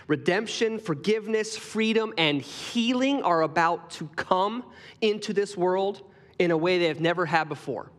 Redemption, 0.07 0.79
forgiveness, 0.79 1.57
freedom, 1.57 2.13
and 2.17 2.41
healing 2.41 3.21
are 3.21 3.41
about 3.41 3.91
to 3.91 4.07
come 4.15 4.63
into 5.01 5.33
this 5.33 5.57
world 5.57 6.01
in 6.39 6.51
a 6.51 6.57
way 6.57 6.79
they 6.79 6.87
have 6.87 7.01
never 7.01 7.25
had 7.25 7.49
before. 7.49 7.91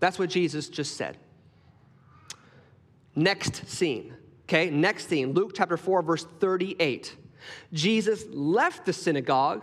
That's 0.00 0.18
what 0.18 0.30
Jesus 0.30 0.68
just 0.68 0.96
said. 0.96 1.16
Next 3.14 3.68
scene, 3.68 4.14
okay? 4.44 4.70
Next 4.70 5.08
scene, 5.08 5.32
Luke 5.32 5.52
chapter 5.54 5.76
4, 5.76 6.02
verse 6.02 6.26
38. 6.40 7.16
Jesus 7.72 8.24
left 8.30 8.86
the 8.86 8.92
synagogue. 8.92 9.62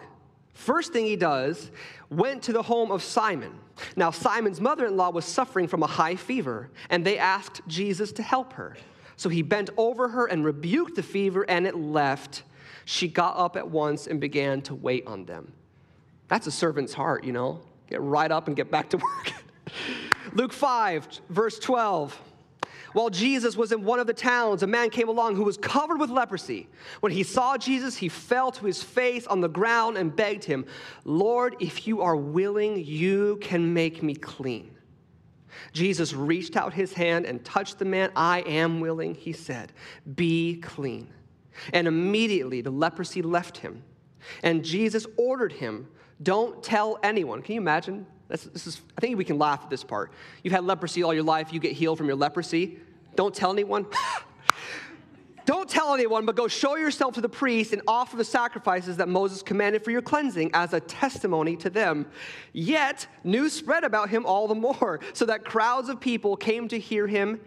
First 0.57 0.91
thing 0.91 1.05
he 1.05 1.15
does, 1.15 1.69
went 2.09 2.41
to 2.43 2.51
the 2.51 2.63
home 2.63 2.91
of 2.91 3.03
Simon. 3.03 3.53
Now, 3.95 4.09
Simon's 4.09 4.59
mother 4.59 4.87
in 4.87 4.97
law 4.97 5.11
was 5.11 5.23
suffering 5.23 5.67
from 5.67 5.83
a 5.83 5.87
high 5.87 6.15
fever, 6.15 6.71
and 6.89 7.05
they 7.05 7.19
asked 7.19 7.61
Jesus 7.67 8.11
to 8.13 8.23
help 8.23 8.53
her. 8.53 8.75
So 9.17 9.29
he 9.29 9.43
bent 9.43 9.69
over 9.77 10.09
her 10.09 10.25
and 10.25 10.43
rebuked 10.43 10.95
the 10.95 11.03
fever, 11.03 11.45
and 11.47 11.67
it 11.67 11.77
left. 11.77 12.41
She 12.85 13.07
got 13.07 13.37
up 13.37 13.55
at 13.55 13.69
once 13.69 14.07
and 14.07 14.19
began 14.19 14.63
to 14.63 14.73
wait 14.73 15.05
on 15.05 15.25
them. 15.25 15.53
That's 16.27 16.47
a 16.47 16.51
servant's 16.51 16.93
heart, 16.93 17.23
you 17.23 17.33
know? 17.33 17.61
Get 17.87 18.01
right 18.01 18.31
up 18.31 18.47
and 18.47 18.55
get 18.55 18.71
back 18.71 18.89
to 18.89 18.97
work. 18.97 19.33
Luke 20.33 20.51
5, 20.51 21.07
verse 21.29 21.59
12. 21.59 22.19
While 22.93 23.09
Jesus 23.09 23.57
was 23.57 23.71
in 23.71 23.83
one 23.83 23.99
of 23.99 24.07
the 24.07 24.13
towns, 24.13 24.63
a 24.63 24.67
man 24.67 24.89
came 24.89 25.09
along 25.09 25.35
who 25.35 25.43
was 25.43 25.57
covered 25.57 25.99
with 25.99 26.09
leprosy. 26.09 26.67
When 27.01 27.11
he 27.11 27.23
saw 27.23 27.57
Jesus, 27.57 27.97
he 27.97 28.09
fell 28.09 28.51
to 28.51 28.65
his 28.65 28.81
face 28.81 29.27
on 29.27 29.41
the 29.41 29.49
ground 29.49 29.97
and 29.97 30.15
begged 30.15 30.43
him, 30.43 30.65
Lord, 31.03 31.55
if 31.59 31.87
you 31.87 32.01
are 32.01 32.15
willing, 32.15 32.83
you 32.83 33.37
can 33.41 33.73
make 33.73 34.01
me 34.01 34.15
clean. 34.15 34.71
Jesus 35.73 36.13
reached 36.13 36.55
out 36.55 36.73
his 36.73 36.93
hand 36.93 37.25
and 37.25 37.43
touched 37.43 37.79
the 37.79 37.85
man. 37.85 38.11
I 38.15 38.41
am 38.41 38.79
willing, 38.79 39.15
he 39.15 39.33
said, 39.33 39.73
be 40.15 40.57
clean. 40.61 41.09
And 41.73 41.87
immediately 41.87 42.61
the 42.61 42.71
leprosy 42.71 43.21
left 43.21 43.57
him. 43.57 43.83
And 44.43 44.63
Jesus 44.63 45.05
ordered 45.17 45.53
him, 45.53 45.87
Don't 46.21 46.61
tell 46.63 46.99
anyone. 47.03 47.41
Can 47.41 47.55
you 47.55 47.61
imagine? 47.61 48.05
This, 48.27 48.45
is, 48.45 48.81
I 48.97 49.01
think 49.01 49.17
we 49.17 49.23
can 49.23 49.37
laugh 49.37 49.63
at 49.63 49.69
this 49.69 49.83
part. 49.83 50.11
You've 50.43 50.53
had 50.53 50.65
leprosy 50.65 51.03
all 51.03 51.13
your 51.13 51.23
life, 51.23 51.53
you 51.53 51.59
get 51.59 51.73
healed 51.73 51.97
from 51.97 52.07
your 52.07 52.15
leprosy. 52.15 52.77
Don't 53.15 53.33
tell 53.33 53.51
anyone. 53.51 53.85
Don't 55.45 55.69
tell 55.69 55.93
anyone, 55.93 56.25
but 56.25 56.35
go 56.35 56.49
show 56.49 56.75
yourself 56.75 57.13
to 57.13 57.21
the 57.21 57.29
priest 57.29 57.71
and 57.71 57.81
offer 57.87 58.17
the 58.17 58.25
sacrifices 58.25 58.97
that 58.97 59.07
Moses 59.07 59.41
commanded 59.41 59.81
for 59.81 59.91
your 59.91 60.01
cleansing 60.01 60.51
as 60.53 60.73
a 60.73 60.81
testimony 60.81 61.55
to 61.55 61.69
them. 61.69 62.05
Yet, 62.51 63.07
news 63.23 63.53
spread 63.53 63.85
about 63.85 64.09
him 64.09 64.25
all 64.25 64.49
the 64.49 64.55
more, 64.55 64.99
so 65.13 65.23
that 65.25 65.45
crowds 65.45 65.87
of 65.87 66.01
people 66.01 66.35
came 66.35 66.67
to 66.67 66.77
hear 66.77 67.07
him 67.07 67.39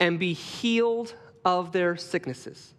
and 0.00 0.18
be 0.18 0.32
healed 0.32 1.14
of 1.44 1.72
their 1.72 1.98
sicknesses. 1.98 2.72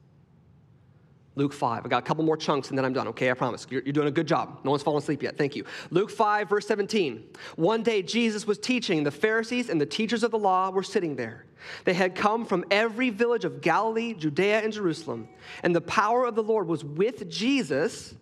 Luke 1.38 1.54
5. 1.54 1.86
I 1.86 1.88
got 1.88 2.00
a 2.00 2.06
couple 2.06 2.24
more 2.24 2.36
chunks 2.36 2.70
and 2.70 2.78
then 2.78 2.84
I'm 2.84 2.94
done, 2.94 3.08
okay? 3.10 3.30
I 3.30 3.36
promise. 3.36 3.68
You're, 3.70 3.84
you're, 3.84 3.94
doing 3.94 4.08
a 4.08 4.12
good 4.12 4.28
job. 4.28 4.60
No 4.64 4.72
one's 4.72 4.82
fallen 4.82 4.98
asleep 4.98 5.22
yet. 5.22 5.38
Thank 5.38 5.56
you. 5.56 5.66
Luke 5.92 6.10
5, 6.10 6.50
verse 6.50 6.68
17. 6.68 7.24
One 7.56 7.84
day 7.84 8.02
Jesus 8.02 8.48
was 8.48 8.58
teaching. 8.58 9.04
The 9.04 9.12
Pharisees 9.12 9.70
and 9.70 9.80
the 9.80 9.86
teachers 9.86 10.24
of 10.24 10.32
the 10.32 10.40
law 10.40 10.72
were 10.72 10.82
sitting 10.82 11.16
there. 11.16 11.46
They 11.86 11.94
had 11.94 12.16
come 12.16 12.44
from 12.44 12.66
every 12.72 13.12
village 13.12 13.46
of 13.46 13.62
Galilee, 13.62 14.16
Judea, 14.16 14.62
and 14.62 14.74
Jerusalem. 14.74 15.30
And 15.62 15.76
the 15.76 15.82
power 15.82 16.26
of 16.26 16.34
the 16.34 16.44
Lord 16.44 16.68
was 16.68 16.84
with 16.84 17.30
Jesus 17.30 18.16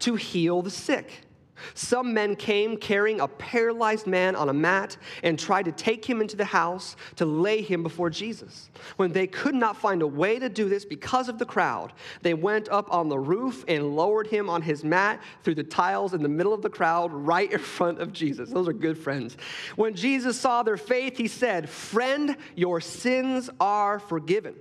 to 0.00 0.14
heal 0.14 0.62
the 0.62 0.70
sick. 0.70 1.26
Some 1.74 2.14
men 2.14 2.36
came 2.36 2.76
carrying 2.76 3.20
a 3.20 3.28
paralyzed 3.28 4.06
man 4.06 4.36
on 4.36 4.48
a 4.48 4.52
mat 4.52 4.96
and 5.22 5.38
tried 5.38 5.64
to 5.64 5.72
take 5.72 6.04
him 6.04 6.20
into 6.20 6.36
the 6.36 6.44
house 6.44 6.96
to 7.16 7.24
lay 7.24 7.62
him 7.62 7.82
before 7.82 8.10
Jesus. 8.10 8.70
When 8.96 9.12
they 9.12 9.26
could 9.26 9.54
not 9.54 9.76
find 9.76 10.02
a 10.02 10.06
way 10.06 10.38
to 10.38 10.48
do 10.48 10.68
this 10.68 10.84
because 10.84 11.28
of 11.28 11.38
the 11.38 11.46
crowd, 11.46 11.92
they 12.22 12.34
went 12.34 12.68
up 12.68 12.92
on 12.92 13.08
the 13.08 13.18
roof 13.18 13.64
and 13.68 13.96
lowered 13.96 14.26
him 14.26 14.48
on 14.48 14.62
his 14.62 14.84
mat 14.84 15.20
through 15.42 15.56
the 15.56 15.64
tiles 15.64 16.14
in 16.14 16.22
the 16.22 16.28
middle 16.28 16.52
of 16.52 16.62
the 16.62 16.70
crowd 16.70 17.12
right 17.12 17.52
in 17.52 17.58
front 17.58 18.00
of 18.00 18.12
Jesus. 18.12 18.50
Those 18.50 18.68
are 18.68 18.72
good 18.72 18.98
friends. 18.98 19.36
When 19.76 19.94
Jesus 19.94 20.38
saw 20.38 20.62
their 20.62 20.76
faith, 20.76 21.16
he 21.16 21.28
said, 21.28 21.68
Friend, 21.68 22.36
your 22.54 22.80
sins 22.80 23.50
are 23.60 23.98
forgiven. 23.98 24.54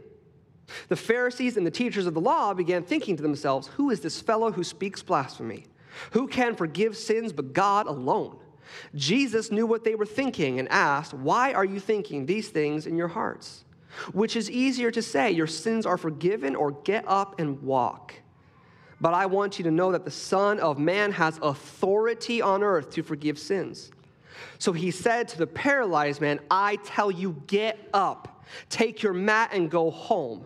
The 0.87 0.95
Pharisees 0.95 1.57
and 1.57 1.65
the 1.65 1.71
teachers 1.71 2.05
of 2.05 2.13
the 2.13 2.21
law 2.21 2.53
began 2.53 2.83
thinking 2.83 3.15
to 3.17 3.23
themselves, 3.23 3.67
Who 3.67 3.89
is 3.89 4.01
this 4.01 4.21
fellow 4.21 4.51
who 4.51 4.63
speaks 4.63 5.01
blasphemy? 5.03 5.65
Who 6.11 6.27
can 6.27 6.55
forgive 6.55 6.97
sins 6.97 7.33
but 7.33 7.53
God 7.53 7.87
alone? 7.87 8.37
Jesus 8.95 9.51
knew 9.51 9.65
what 9.65 9.83
they 9.83 9.95
were 9.95 10.05
thinking 10.05 10.59
and 10.59 10.69
asked, 10.69 11.13
Why 11.13 11.53
are 11.53 11.65
you 11.65 11.79
thinking 11.79 12.25
these 12.25 12.49
things 12.49 12.87
in 12.87 12.97
your 12.97 13.09
hearts? 13.09 13.65
Which 14.13 14.35
is 14.35 14.49
easier 14.49 14.91
to 14.91 15.01
say, 15.01 15.31
Your 15.31 15.47
sins 15.47 15.85
are 15.85 15.97
forgiven, 15.97 16.55
or 16.55 16.71
get 16.71 17.03
up 17.07 17.39
and 17.39 17.61
walk? 17.61 18.13
But 19.01 19.13
I 19.13 19.25
want 19.25 19.57
you 19.57 19.63
to 19.63 19.71
know 19.71 19.91
that 19.91 20.05
the 20.05 20.11
Son 20.11 20.59
of 20.59 20.77
Man 20.77 21.11
has 21.11 21.39
authority 21.41 22.41
on 22.41 22.61
earth 22.61 22.91
to 22.91 23.03
forgive 23.03 23.39
sins. 23.39 23.91
So 24.59 24.73
he 24.73 24.91
said 24.91 25.27
to 25.29 25.37
the 25.37 25.47
paralyzed 25.47 26.21
man, 26.21 26.39
I 26.49 26.77
tell 26.77 27.09
you, 27.11 27.41
get 27.47 27.79
up, 27.93 28.45
take 28.69 29.01
your 29.01 29.13
mat, 29.13 29.49
and 29.53 29.69
go 29.69 29.89
home. 29.89 30.45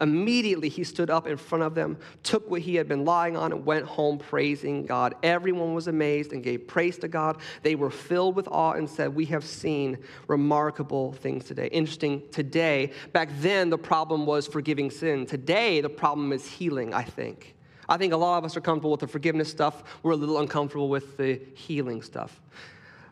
Immediately 0.00 0.68
he 0.68 0.84
stood 0.84 1.10
up 1.10 1.26
in 1.26 1.36
front 1.36 1.64
of 1.64 1.74
them, 1.74 1.96
took 2.22 2.50
what 2.50 2.60
he 2.60 2.74
had 2.74 2.88
been 2.88 3.04
lying 3.04 3.36
on, 3.36 3.52
and 3.52 3.64
went 3.64 3.86
home 3.86 4.18
praising 4.18 4.84
God. 4.86 5.14
Everyone 5.22 5.74
was 5.74 5.88
amazed 5.88 6.32
and 6.32 6.42
gave 6.42 6.66
praise 6.66 6.98
to 6.98 7.08
God. 7.08 7.38
They 7.62 7.74
were 7.74 7.90
filled 7.90 8.36
with 8.36 8.48
awe 8.48 8.72
and 8.72 8.88
said, 8.88 9.14
We 9.14 9.24
have 9.26 9.44
seen 9.44 9.98
remarkable 10.28 11.12
things 11.12 11.44
today. 11.44 11.68
Interesting, 11.68 12.22
today, 12.30 12.92
back 13.12 13.30
then 13.40 13.70
the 13.70 13.78
problem 13.78 14.26
was 14.26 14.46
forgiving 14.46 14.90
sin. 14.90 15.26
Today 15.26 15.80
the 15.80 15.88
problem 15.88 16.32
is 16.32 16.46
healing, 16.46 16.92
I 16.92 17.02
think. 17.02 17.54
I 17.88 17.96
think 17.96 18.12
a 18.12 18.16
lot 18.16 18.38
of 18.38 18.44
us 18.44 18.56
are 18.56 18.60
comfortable 18.60 18.90
with 18.90 19.00
the 19.00 19.06
forgiveness 19.06 19.50
stuff, 19.50 19.84
we're 20.02 20.12
a 20.12 20.16
little 20.16 20.38
uncomfortable 20.38 20.88
with 20.88 21.16
the 21.16 21.40
healing 21.54 22.02
stuff. 22.02 22.40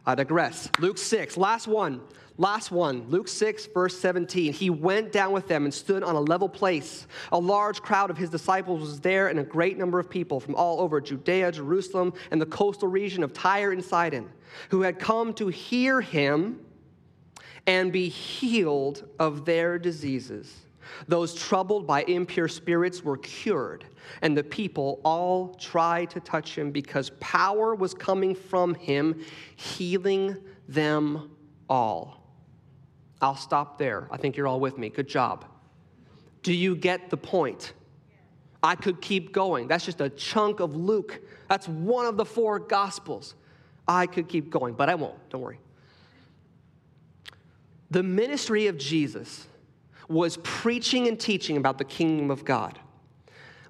I 0.07 0.15
digress. 0.15 0.69
Luke 0.81 0.99
6, 0.99 1.37
last 1.37 1.67
one. 1.67 2.03
Last 2.37 2.73
one, 2.73 3.09
Luke 3.11 3.29
6, 3.29 3.67
verse 3.67 3.97
17. 3.97 4.53
He 4.53 4.69
went 4.69 5.13
down 5.13 5.33
with 5.33 5.47
them 5.47 5.65
and 5.65 5.73
stood 5.73 6.03
on 6.03 6.17
a 6.17 6.21
level 6.21 6.49
place. 6.49 7.07
A 7.31 7.39
large 7.39 7.81
crowd 7.81 8.11
of 8.11 8.19
his 8.19 8.29
disciples 8.29 8.81
was 8.81 9.01
there, 9.01 9.29
and 9.29 9.39
a 9.39 9.45
great 9.45 9.79
number 9.79 10.01
of 10.01 10.11
people 10.11 10.41
from 10.41 10.57
all 10.57 10.81
over 10.81 11.01
Judea, 11.01 11.53
Jerusalem, 11.53 12.13
and 12.33 12.43
the 12.43 12.47
coastal 12.47 12.89
region 12.89 13.23
of 13.23 13.33
Tyre 13.33 13.71
and 13.71 13.85
Sidon, 13.85 14.29
who 14.71 14.83
had 14.83 14.99
come 14.99 15.33
to 15.35 15.47
hear 15.47 16.01
him 16.01 16.59
and 17.69 17.93
be 17.93 18.09
healed 18.09 19.09
of 19.21 19.45
their 19.45 19.79
diseases. 19.79 20.67
Those 21.07 21.35
troubled 21.37 21.87
by 21.87 22.03
impure 22.03 22.49
spirits 22.49 23.05
were 23.05 23.17
cured, 23.19 23.85
and 24.23 24.37
the 24.37 24.43
people 24.43 25.01
all 25.05 25.55
tried 25.55 26.11
to 26.11 26.21
touch 26.21 26.59
him 26.59 26.73
because 26.73 27.11
power 27.21 27.77
was 27.77 27.95
coming 27.95 28.35
from 28.35 28.75
him, 28.75 29.25
healing 29.55 30.37
them 30.69 31.31
all. 31.69 32.24
I'll 33.21 33.37
stop 33.37 33.79
there. 33.79 34.09
I 34.11 34.17
think 34.17 34.37
you're 34.37 34.47
all 34.47 34.61
with 34.61 34.79
me. 34.79 34.89
Good 34.91 35.09
job. 35.09 35.45
Do 36.43 36.53
you 36.53 36.77
get 36.77 37.11
the 37.11 37.17
point? 37.17 37.73
I 38.63 38.75
could 38.75 39.01
keep 39.01 39.33
going. 39.33 39.69
That's 39.69 39.85
just 39.85 40.01
a 40.01 40.11
chunk 40.11 40.61
of 40.61 40.75
Luke. 40.75 41.21
That's 41.49 41.69
one 41.69 42.07
of 42.07 42.17
the 42.17 42.25
four 42.25 42.59
gospels. 42.59 43.35
I 43.87 44.07
could 44.07 44.29
keep 44.29 44.51
going, 44.51 44.75
but 44.75 44.89
I 44.89 44.95
won't. 44.95 45.17
Don't 45.31 45.43
worry. 45.43 45.61
The 47.91 48.03
ministry 48.03 48.67
of 48.67 48.79
Jesus 48.79 49.47
was 50.09 50.39
preaching 50.43 51.07
and 51.09 51.19
teaching 51.19 51.57
about 51.57 51.79
the 51.79 51.85
kingdom 51.85 52.31
of 52.31 52.45
God, 52.45 52.79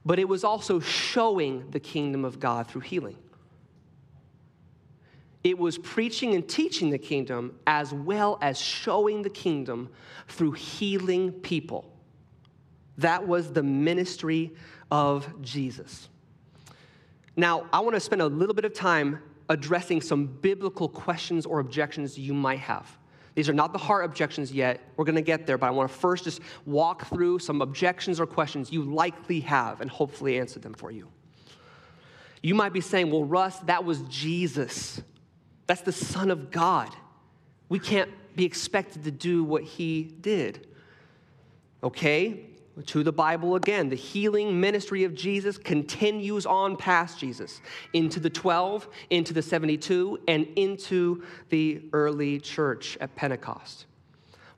but 0.05 0.19
it 0.19 0.29
was 0.29 0.45
also 0.45 0.81
showing 0.81 1.71
the 1.71 1.81
kingdom 1.81 2.25
of 2.25 2.41
God 2.41 2.67
through 2.69 2.83
healing 2.83 3.17
it 5.45 5.59
was 5.59 5.77
preaching 5.77 6.35
and 6.35 6.49
teaching 6.49 6.89
the 6.89 6.99
kingdom 6.99 7.55
as 7.67 7.93
well 7.93 8.39
as 8.41 8.59
showing 8.59 9.21
the 9.23 9.31
kingdom 9.31 9.91
through 10.27 10.53
healing 10.53 11.31
people. 11.31 11.93
That 12.97 13.27
was 13.27 13.53
the 13.53 13.63
ministry 13.63 14.53
of 14.91 15.43
Jesus. 15.43 16.09
Now, 17.37 17.67
I 17.73 17.81
want 17.81 17.95
to 17.95 18.01
spend 18.01 18.23
a 18.23 18.27
little 18.27 18.55
bit 18.55 18.65
of 18.65 18.73
time 18.73 19.21
addressing 19.51 20.01
some 20.01 20.27
biblical 20.27 20.89
questions 20.89 21.45
or 21.45 21.61
objections 21.61 22.19
you 22.19 22.33
might 22.33 22.61
have. 22.61 22.97
These 23.35 23.49
are 23.49 23.55
not 23.55 23.73
the 23.73 23.79
heart 23.79 24.05
objections 24.05 24.53
yet. 24.53 24.81
We're 24.97 25.05
going 25.05 25.17
to 25.17 25.23
get 25.23 25.47
there, 25.47 25.59
but 25.59 25.67
I 25.67 25.71
want 25.71 25.91
to 25.91 25.99
first 25.99 26.25
just 26.25 26.41
walk 26.65 27.07
through 27.09 27.41
some 27.41 27.61
objections 27.61 28.21
or 28.21 28.27
questions 28.27 28.73
you 28.73 28.85
likely 28.85 29.41
have 29.41 29.81
and 29.81 29.91
hopefully 29.91 30.39
answer 30.39 30.61
them 30.61 30.73
for 30.73 30.91
you. 30.91 31.09
You 32.43 32.55
might 32.55 32.73
be 32.73 32.81
saying, 32.81 33.11
well, 33.11 33.25
Russ, 33.25 33.59
that 33.61 33.85
was 33.85 34.03
Jesus. 34.03 35.03
That's 35.67 35.83
the 35.83 35.93
Son 35.93 36.31
of 36.31 36.51
God. 36.51 36.91
We 37.69 37.79
can't 37.79 38.11
be 38.37 38.45
expected 38.45 39.05
to 39.05 39.11
do 39.11 39.45
what 39.45 39.63
he 39.63 40.03
did. 40.21 40.69
Okay? 41.83 42.47
To 42.87 43.05
the 43.05 43.13
Bible 43.13 43.55
again, 43.55 43.89
the 43.89 43.97
healing 43.97 44.61
ministry 44.61 45.05
of 45.05 45.15
Jesus 45.15 45.57
continues 45.57 46.45
on 46.45 46.77
past 46.77 47.19
Jesus 47.19 47.61
into 47.93 48.19
the 48.19 48.31
12, 48.31 48.89
into 49.11 49.33
the 49.33 49.43
72, 49.43 50.19
and 50.27 50.47
into 50.57 51.23
the 51.51 51.83
early 51.93 52.41
church 52.41 52.99
at 53.01 53.15
Pentecost. 53.15 53.87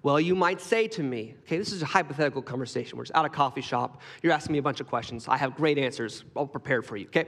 Well, 0.03 0.21
you 0.21 0.35
might 0.35 0.61
say 0.61 0.89
to 0.89 1.03
me, 1.03 1.35
okay, 1.43 1.59
this 1.59 1.73
is 1.73 1.83
a 1.83 1.87
hypothetical 1.87 2.41
conversation. 2.41 2.97
We're 2.97 3.05
just 3.05 3.17
at 3.17 3.25
a 3.25 3.29
coffee 3.29 3.61
shop. 3.61 4.01
You're 4.23 4.33
asking 4.33 4.53
me 4.53 4.61
a 4.61 4.63
bunch 4.63 4.81
of 4.81 4.87
questions. 4.87 5.27
I 5.29 5.37
have 5.37 5.55
great 5.55 5.79
answers 5.79 6.25
all 6.35 6.47
prepared 6.47 6.87
for 6.87 6.97
you, 6.97 7.07
okay? 7.09 7.27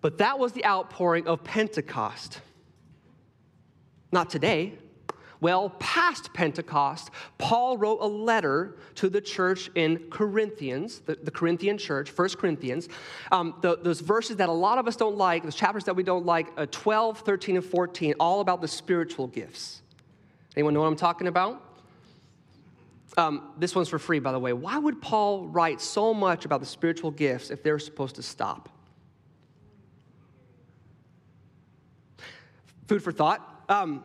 But 0.00 0.18
that 0.18 0.38
was 0.38 0.52
the 0.52 0.64
outpouring 0.64 1.26
of 1.26 1.42
Pentecost. 1.44 2.40
Not 4.12 4.30
today. 4.30 4.74
Well, 5.40 5.70
past 5.78 6.32
Pentecost, 6.32 7.10
Paul 7.36 7.76
wrote 7.76 7.98
a 8.00 8.06
letter 8.06 8.76
to 8.96 9.10
the 9.10 9.20
church 9.20 9.70
in 9.74 10.08
Corinthians, 10.10 11.00
the, 11.00 11.16
the 11.16 11.30
Corinthian 11.30 11.76
church, 11.76 12.10
First 12.10 12.38
Corinthians. 12.38 12.88
Um, 13.30 13.54
the, 13.60 13.76
those 13.76 14.00
verses 14.00 14.36
that 14.36 14.48
a 14.48 14.52
lot 14.52 14.78
of 14.78 14.88
us 14.88 14.96
don't 14.96 15.16
like, 15.16 15.42
those 15.42 15.54
chapters 15.54 15.84
that 15.84 15.94
we 15.94 16.02
don't 16.02 16.24
like, 16.24 16.46
uh, 16.56 16.66
12, 16.70 17.20
13, 17.20 17.56
and 17.56 17.64
14, 17.64 18.14
all 18.18 18.40
about 18.40 18.62
the 18.62 18.68
spiritual 18.68 19.26
gifts. 19.26 19.82
Anyone 20.56 20.72
know 20.72 20.80
what 20.80 20.86
I'm 20.86 20.96
talking 20.96 21.26
about? 21.26 21.62
Um, 23.18 23.52
this 23.58 23.74
one's 23.74 23.88
for 23.88 23.98
free, 23.98 24.18
by 24.18 24.32
the 24.32 24.38
way. 24.38 24.52
Why 24.52 24.78
would 24.78 25.00
Paul 25.02 25.48
write 25.48 25.80
so 25.80 26.14
much 26.14 26.44
about 26.44 26.60
the 26.60 26.66
spiritual 26.66 27.10
gifts 27.10 27.50
if 27.50 27.62
they're 27.62 27.78
supposed 27.78 28.16
to 28.16 28.22
stop? 28.22 28.70
Food 32.86 33.02
for 33.02 33.12
thought. 33.12 33.64
Um, 33.68 34.02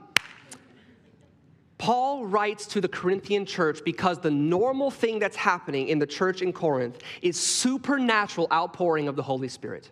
Paul 1.78 2.28
writes 2.28 2.68
to 2.68 2.82
the 2.82 2.88
Corinthian 2.88 3.46
church 3.46 3.80
because 3.84 4.20
the 4.20 4.30
normal 4.30 4.92
thing 4.92 5.18
that's 5.18 5.36
happening 5.36 5.88
in 5.88 5.98
the 5.98 6.06
church 6.06 6.44
in 6.44 6.54
Corinth 6.54 7.00
is 7.24 7.40
supernatural 7.40 8.48
outpouring 8.52 9.08
of 9.08 9.16
the 9.16 9.24
Holy 9.24 9.48
Spirit. 9.48 9.90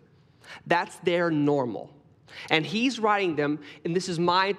That's 0.68 0.96
their 0.98 1.32
normal. 1.32 1.90
And 2.48 2.64
he's 2.64 3.00
writing 3.00 3.34
them, 3.34 3.58
and 3.84 3.94
this 3.94 4.08
is 4.08 4.20
my, 4.20 4.54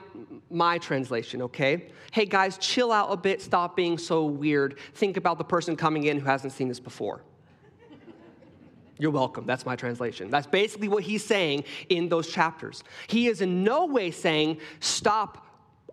my 0.49 0.77
translation, 0.77 1.41
okay? 1.43 1.87
Hey 2.11 2.25
guys, 2.25 2.57
chill 2.57 2.91
out 2.91 3.11
a 3.11 3.15
bit, 3.15 3.41
stop 3.41 3.77
being 3.77 3.97
so 3.97 4.25
weird. 4.25 4.77
Think 4.93 5.15
about 5.15 5.37
the 5.37 5.45
person 5.45 5.77
coming 5.77 6.03
in 6.03 6.19
who 6.19 6.25
hasn't 6.25 6.51
seen 6.51 6.67
this 6.67 6.81
before. 6.81 7.21
You're 9.01 9.09
welcome. 9.09 9.47
That's 9.47 9.65
my 9.65 9.75
translation. 9.75 10.29
That's 10.29 10.45
basically 10.45 10.87
what 10.87 11.01
he's 11.01 11.25
saying 11.25 11.63
in 11.89 12.07
those 12.07 12.27
chapters. 12.27 12.83
He 13.07 13.29
is 13.29 13.41
in 13.41 13.63
no 13.63 13.87
way 13.87 14.11
saying, 14.11 14.59
stop 14.79 15.43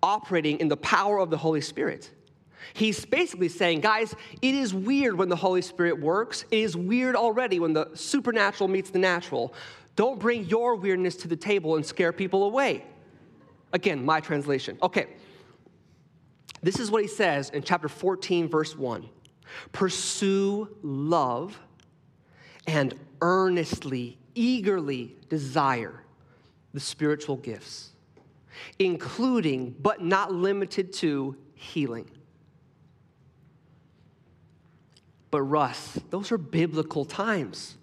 operating 0.03 0.61
in 0.61 0.69
the 0.69 0.77
power 0.77 1.19
of 1.19 1.31
the 1.31 1.39
Holy 1.39 1.63
Spirit. 1.63 2.11
He's 2.75 3.07
basically 3.07 3.49
saying, 3.49 3.81
guys, 3.81 4.15
it 4.43 4.55
is 4.55 4.75
weird 4.75 5.17
when 5.17 5.31
the 5.31 5.37
Holy 5.37 5.63
Spirit 5.63 5.99
works. 5.99 6.45
It 6.51 6.59
is 6.59 6.77
weird 6.77 7.17
already 7.17 7.61
when 7.61 7.73
the 7.73 7.89
supernatural 7.95 8.69
meets 8.69 8.91
the 8.91 8.99
natural. 8.99 9.55
Don't 9.97 10.21
bring 10.21 10.45
your 10.45 10.77
weirdness 10.77 11.17
to 11.17 11.29
the 11.29 11.37
table 11.37 11.77
and 11.77 11.87
scare 11.87 12.13
people 12.13 12.45
away. 12.45 12.85
Again, 13.73 14.05
my 14.05 14.21
translation. 14.21 14.77
Okay. 14.83 15.07
This 16.63 16.79
is 16.79 16.91
what 16.91 17.01
he 17.01 17.09
says 17.09 17.49
in 17.49 17.63
chapter 17.63 17.89
14, 17.89 18.51
verse 18.51 18.77
1 18.77 19.09
Pursue 19.73 20.69
love 20.83 21.59
and 22.69 22.95
earnestly, 23.23 24.19
eagerly 24.35 25.17
desire 25.31 26.03
the 26.75 26.81
spiritual 26.81 27.37
gifts, 27.37 27.93
including 28.79 29.75
but 29.81 30.03
not 30.03 30.33
limited 30.33 30.93
to 30.93 31.35
healing. 31.55 32.09
But, 35.31 35.43
Russ, 35.43 35.99
those 36.11 36.31
are 36.31 36.39
biblical 36.39 37.05
times. 37.05 37.77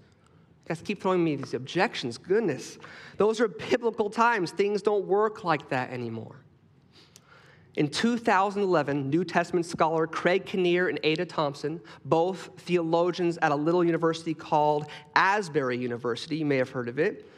You 0.64 0.70
guys 0.70 0.82
keep 0.82 1.02
throwing 1.02 1.24
me 1.24 1.36
these 1.36 1.54
objections. 1.54 2.18
Goodness. 2.18 2.78
Those 3.18 3.40
are 3.40 3.48
biblical 3.48 4.10
times. 4.10 4.52
Things 4.52 4.82
don't 4.82 5.06
work 5.06 5.44
like 5.44 5.70
that 5.70 5.92
anymore. 5.92 6.38
In 7.78 7.90
2011, 7.90 9.10
New 9.10 9.26
Testament 9.26 9.66
scholar 9.66 10.08
Craig 10.08 10.46
Keener 10.46 10.88
and 10.88 10.98
Ada 11.04 11.26
Thompson, 11.26 11.82
both 12.06 12.52
theologians 12.58 13.38
at 13.42 13.52
a 13.52 13.56
little 13.56 13.84
university 13.84 14.34
called 14.34 14.88
Asbury 15.16 15.78
University, 15.78 16.38
you 16.38 16.46
may 16.46 16.58
have 16.58 16.70
heard 16.70 16.88
of 16.88 17.00
it, 17.00 17.30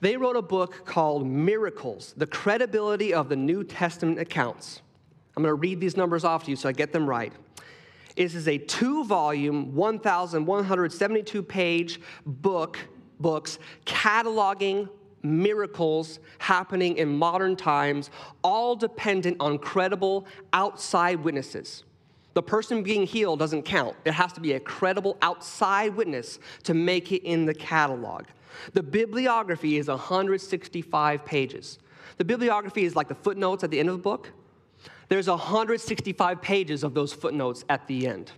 they 0.00 0.16
wrote 0.16 0.36
a 0.36 0.42
book 0.42 0.84
called 0.84 1.26
Miracles 1.26 2.14
The 2.16 2.26
Credibility 2.26 3.14
of 3.14 3.28
the 3.28 3.36
New 3.36 3.62
Testament 3.62 4.18
Accounts. 4.18 4.82
I'm 5.36 5.44
going 5.44 5.52
to 5.52 5.54
read 5.54 5.80
these 5.80 5.96
numbers 5.96 6.24
off 6.24 6.44
to 6.44 6.50
you 6.50 6.56
so 6.56 6.68
I 6.68 6.72
get 6.72 6.92
them 6.92 7.08
right. 7.08 7.32
This 8.16 8.34
is 8.34 8.48
a 8.48 8.58
two 8.58 9.04
volume, 9.04 9.74
1,172 9.76 11.42
page 11.44 12.00
book, 12.26 12.78
books 13.20 13.60
cataloging 13.86 14.88
miracles 15.22 16.20
happening 16.38 16.96
in 16.96 17.08
modern 17.08 17.56
times, 17.56 18.10
all 18.42 18.76
dependent 18.76 19.36
on 19.40 19.58
credible 19.58 20.26
outside 20.52 21.22
witnesses. 21.22 21.84
The 22.34 22.42
person 22.42 22.82
being 22.82 23.06
healed 23.06 23.40
doesn't 23.40 23.62
count. 23.62 23.96
It 24.04 24.12
has 24.12 24.32
to 24.34 24.40
be 24.40 24.52
a 24.52 24.60
credible 24.60 25.16
outside 25.22 25.96
witness 25.96 26.38
to 26.64 26.74
make 26.74 27.10
it 27.10 27.24
in 27.24 27.46
the 27.46 27.54
catalog. 27.54 28.26
The 28.74 28.82
bibliography 28.82 29.76
is 29.76 29.88
165 29.88 31.24
pages. 31.24 31.78
The 32.16 32.24
bibliography 32.24 32.84
is 32.84 32.94
like 32.94 33.08
the 33.08 33.14
footnotes 33.14 33.64
at 33.64 33.70
the 33.70 33.80
end 33.80 33.88
of 33.88 33.96
the 33.96 34.02
book. 34.02 34.30
There's 35.08 35.28
165 35.28 36.42
pages 36.42 36.84
of 36.84 36.94
those 36.94 37.12
footnotes 37.12 37.64
at 37.68 37.86
the 37.86 38.06
end. 38.06 38.32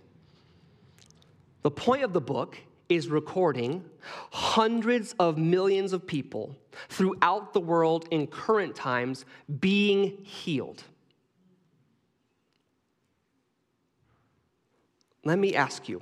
The 1.63 1.71
point 1.71 2.03
of 2.03 2.13
the 2.13 2.21
book 2.21 2.57
is 2.91 3.07
recording 3.07 3.85
hundreds 4.31 5.15
of 5.17 5.37
millions 5.37 5.93
of 5.93 6.05
people 6.05 6.57
throughout 6.89 7.53
the 7.53 7.59
world 7.59 8.05
in 8.11 8.27
current 8.27 8.75
times 8.75 9.23
being 9.59 10.17
healed. 10.23 10.83
Let 15.23 15.39
me 15.39 15.55
ask 15.55 15.87
you 15.87 16.01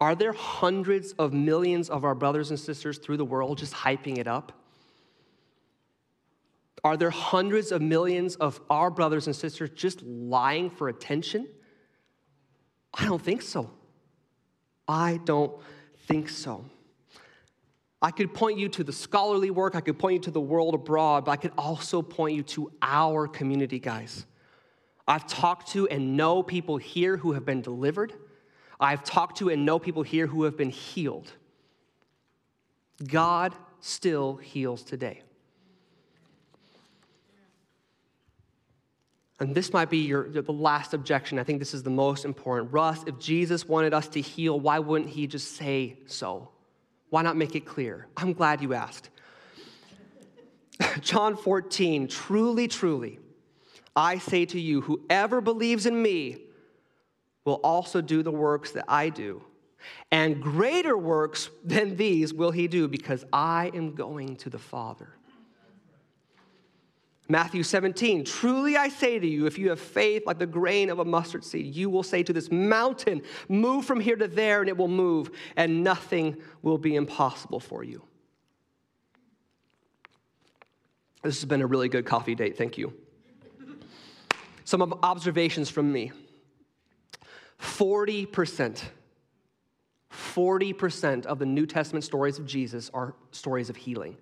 are 0.00 0.14
there 0.14 0.32
hundreds 0.32 1.12
of 1.12 1.32
millions 1.32 1.90
of 1.90 2.04
our 2.04 2.14
brothers 2.14 2.50
and 2.50 2.60
sisters 2.60 2.98
through 2.98 3.16
the 3.16 3.24
world 3.24 3.58
just 3.58 3.72
hyping 3.74 4.18
it 4.18 4.28
up? 4.28 4.52
Are 6.84 6.96
there 6.96 7.10
hundreds 7.10 7.72
of 7.72 7.82
millions 7.82 8.36
of 8.36 8.60
our 8.70 8.90
brothers 8.90 9.26
and 9.26 9.34
sisters 9.34 9.70
just 9.70 10.02
lying 10.02 10.70
for 10.70 10.88
attention? 10.88 11.48
I 12.94 13.06
don't 13.06 13.20
think 13.20 13.42
so. 13.42 13.70
I 14.86 15.18
don't 15.24 15.60
think 16.06 16.28
so. 16.28 16.64
I 18.02 18.10
could 18.10 18.34
point 18.34 18.58
you 18.58 18.68
to 18.70 18.84
the 18.84 18.92
scholarly 18.92 19.50
work, 19.50 19.74
I 19.74 19.80
could 19.80 19.98
point 19.98 20.14
you 20.14 20.20
to 20.20 20.30
the 20.30 20.40
world 20.40 20.74
abroad, 20.74 21.24
but 21.24 21.32
I 21.32 21.36
could 21.36 21.52
also 21.56 22.02
point 22.02 22.36
you 22.36 22.42
to 22.42 22.70
our 22.82 23.26
community, 23.26 23.78
guys. 23.78 24.26
I've 25.08 25.26
talked 25.26 25.68
to 25.72 25.88
and 25.88 26.16
know 26.16 26.42
people 26.42 26.76
here 26.76 27.16
who 27.16 27.32
have 27.32 27.44
been 27.44 27.62
delivered. 27.62 28.12
I've 28.78 29.04
talked 29.04 29.38
to 29.38 29.48
and 29.48 29.64
know 29.64 29.78
people 29.78 30.02
here 30.02 30.26
who 30.26 30.44
have 30.44 30.56
been 30.56 30.70
healed. 30.70 31.32
God 33.06 33.54
still 33.80 34.36
heals 34.36 34.82
today. 34.82 35.22
And 39.38 39.54
this 39.54 39.72
might 39.72 39.90
be 39.90 39.98
your, 39.98 40.28
the 40.30 40.52
last 40.52 40.94
objection. 40.94 41.38
I 41.38 41.44
think 41.44 41.58
this 41.58 41.74
is 41.74 41.82
the 41.82 41.90
most 41.90 42.24
important. 42.24 42.72
Russ, 42.72 43.04
if 43.06 43.18
Jesus 43.18 43.66
wanted 43.66 43.92
us 43.92 44.08
to 44.08 44.20
heal, 44.20 44.58
why 44.58 44.78
wouldn't 44.78 45.10
he 45.10 45.26
just 45.26 45.56
say 45.56 45.98
so? 46.06 46.48
Why 47.10 47.22
not 47.22 47.36
make 47.36 47.54
it 47.54 47.66
clear? 47.66 48.06
I'm 48.16 48.32
glad 48.32 48.62
you 48.62 48.72
asked. 48.72 49.10
John 51.00 51.36
14, 51.36 52.08
truly, 52.08 52.66
truly, 52.66 53.18
I 53.94 54.18
say 54.18 54.46
to 54.46 54.60
you, 54.60 54.80
whoever 54.82 55.40
believes 55.40 55.86
in 55.86 56.00
me 56.00 56.38
will 57.44 57.60
also 57.62 58.00
do 58.00 58.22
the 58.22 58.30
works 58.30 58.72
that 58.72 58.84
I 58.88 59.10
do. 59.10 59.42
And 60.10 60.42
greater 60.42 60.96
works 60.96 61.50
than 61.64 61.96
these 61.96 62.34
will 62.34 62.50
he 62.50 62.68
do 62.68 62.88
because 62.88 63.24
I 63.32 63.70
am 63.74 63.94
going 63.94 64.36
to 64.36 64.50
the 64.50 64.58
Father. 64.58 65.10
Matthew 67.28 67.64
17, 67.64 68.24
truly 68.24 68.76
I 68.76 68.88
say 68.88 69.18
to 69.18 69.26
you, 69.26 69.46
if 69.46 69.58
you 69.58 69.70
have 69.70 69.80
faith 69.80 70.22
like 70.26 70.38
the 70.38 70.46
grain 70.46 70.90
of 70.90 71.00
a 71.00 71.04
mustard 71.04 71.44
seed, 71.44 71.74
you 71.74 71.90
will 71.90 72.04
say 72.04 72.22
to 72.22 72.32
this 72.32 72.52
mountain, 72.52 73.22
Move 73.48 73.84
from 73.84 73.98
here 73.98 74.16
to 74.16 74.28
there, 74.28 74.60
and 74.60 74.68
it 74.68 74.76
will 74.76 74.86
move, 74.86 75.30
and 75.56 75.82
nothing 75.82 76.36
will 76.62 76.78
be 76.78 76.94
impossible 76.94 77.58
for 77.58 77.82
you. 77.82 78.02
This 81.22 81.40
has 81.40 81.44
been 81.44 81.62
a 81.62 81.66
really 81.66 81.88
good 81.88 82.06
coffee 82.06 82.36
date, 82.36 82.56
thank 82.56 82.78
you. 82.78 82.92
Some 84.64 84.82
observations 85.02 85.68
from 85.68 85.92
me 85.92 86.12
40%, 87.60 88.82
40% 90.12 91.26
of 91.26 91.38
the 91.40 91.46
New 91.46 91.66
Testament 91.66 92.04
stories 92.04 92.38
of 92.38 92.46
Jesus 92.46 92.90
are 92.94 93.14
stories 93.32 93.68
of 93.68 93.76
healing. 93.76 94.16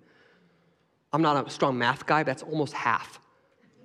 I'm 1.15 1.21
not 1.21 1.47
a 1.47 1.49
strong 1.49 1.77
math 1.77 2.05
guy, 2.05 2.23
that's 2.23 2.43
almost 2.43 2.73
half, 2.73 3.21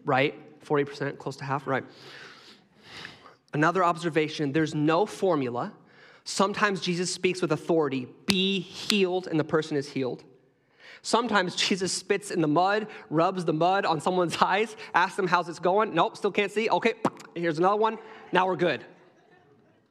right? 0.04 0.34
40%, 0.64 1.16
close 1.16 1.36
to 1.36 1.44
half, 1.44 1.64
right? 1.64 1.84
Another 3.54 3.84
observation 3.84 4.50
there's 4.50 4.74
no 4.74 5.06
formula. 5.06 5.72
Sometimes 6.24 6.80
Jesus 6.80 7.14
speaks 7.14 7.40
with 7.40 7.52
authority 7.52 8.08
be 8.26 8.58
healed, 8.58 9.28
and 9.28 9.38
the 9.38 9.44
person 9.44 9.76
is 9.76 9.88
healed. 9.88 10.24
Sometimes 11.02 11.54
Jesus 11.54 11.92
spits 11.92 12.32
in 12.32 12.40
the 12.40 12.48
mud, 12.48 12.88
rubs 13.10 13.44
the 13.44 13.52
mud 13.52 13.86
on 13.86 14.00
someone's 14.00 14.36
eyes, 14.40 14.74
asks 14.92 15.14
them 15.14 15.28
how's 15.28 15.48
it 15.48 15.62
going. 15.62 15.94
Nope, 15.94 16.16
still 16.16 16.32
can't 16.32 16.50
see. 16.50 16.68
Okay, 16.68 16.94
here's 17.36 17.60
another 17.60 17.76
one. 17.76 17.96
Now 18.32 18.48
we're 18.48 18.56
good. 18.56 18.84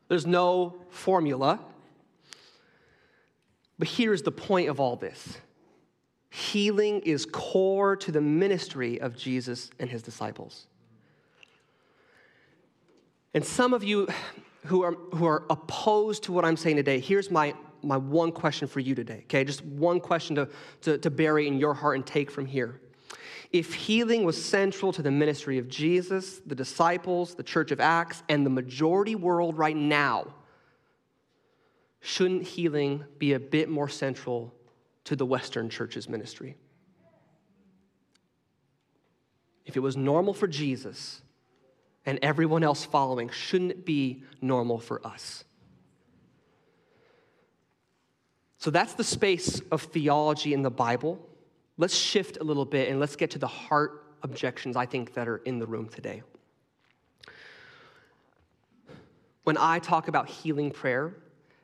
There's 0.10 0.28
no 0.28 0.76
formula. 0.90 1.62
But 3.78 3.88
here's 3.88 4.24
the 4.24 4.32
point 4.34 4.68
of 4.68 4.82
all 4.82 4.98
this 4.98 5.38
Healing 6.30 7.02
is 7.02 7.26
core 7.26 7.96
to 7.98 8.12
the 8.12 8.22
ministry 8.22 9.02
of 9.02 9.18
Jesus 9.18 9.72
and 9.80 9.90
his 9.90 10.04
disciples. 10.04 10.68
And 13.34 13.44
some 13.44 13.74
of 13.74 13.84
you 13.84 14.08
who 14.66 14.84
are, 14.84 14.94
who 15.14 15.26
are 15.26 15.44
opposed 15.50 16.24
to 16.24 16.32
what 16.32 16.46
I'm 16.46 16.58
saying 16.58 16.76
today, 16.76 17.00
here's 17.00 17.32
my, 17.32 17.54
my 17.82 17.98
one 17.98 18.32
question 18.32 18.68
for 18.68 18.80
you 18.80 18.94
today, 18.94 19.22
okay? 19.26 19.44
Just 19.44 19.64
one 19.64 20.00
question 20.00 20.36
to, 20.36 20.50
to, 20.82 20.98
to 21.00 21.10
bury 21.10 21.48
in 21.48 21.58
your 21.58 21.74
heart 21.74 21.96
and 21.96 22.06
take 22.06 22.30
from 22.30 22.46
here. 22.46 22.80
If 23.52 23.74
healing 23.74 24.24
was 24.24 24.44
central 24.44 24.94
to 24.94 25.02
the 25.02 25.12
ministry 25.12 25.58
of 25.58 25.68
Jesus, 25.68 26.40
the 26.46 26.54
disciples, 26.54 27.34
the 27.34 27.44
church 27.44 27.72
of 27.72 27.80
Acts, 27.80 28.22
and 28.30 28.46
the 28.46 28.52
majority 28.52 29.16
world 29.16 29.58
right 29.58 29.76
now, 29.76 30.28
shouldn't 32.02 32.44
healing 32.44 33.04
be 33.18 33.34
a 33.34 33.40
bit 33.40 33.70
more 33.70 33.90
central 33.90 34.54
to 35.10 35.16
the 35.16 35.26
Western 35.26 35.72
church's 35.72 36.08
ministry. 36.08 36.56
If 39.66 39.76
it 39.76 39.80
was 39.80 39.98
normal 39.98 40.36
for 40.36 40.48
Jesus 40.48 41.24
and 42.06 42.20
everyone 42.22 42.64
else 42.64 42.86
following, 42.86 43.30
shouldn't 43.30 43.72
it 43.72 43.86
be 43.88 44.22
normal 44.40 44.78
for 44.78 45.06
us? 45.06 45.46
So 48.60 48.70
that's 48.70 48.94
the 48.94 49.04
space 49.04 49.60
of 49.72 49.82
theology 49.82 50.54
in 50.54 50.62
the 50.62 50.70
Bible. 50.70 51.20
Let's 51.78 51.96
shift 51.96 52.38
a 52.40 52.44
little 52.44 52.66
bit 52.66 52.90
and 52.90 53.00
let's 53.00 53.16
get 53.16 53.32
to 53.32 53.40
the 53.40 53.48
heart 53.48 54.14
objections 54.22 54.76
I 54.76 54.86
think 54.86 55.16
that 55.16 55.28
are 55.28 55.38
in 55.38 55.58
the 55.58 55.66
room 55.66 55.90
today. 55.90 56.22
When 59.44 59.58
I 59.58 59.80
talk 59.80 60.08
about 60.08 60.30
healing 60.30 60.70
prayer, 60.70 61.16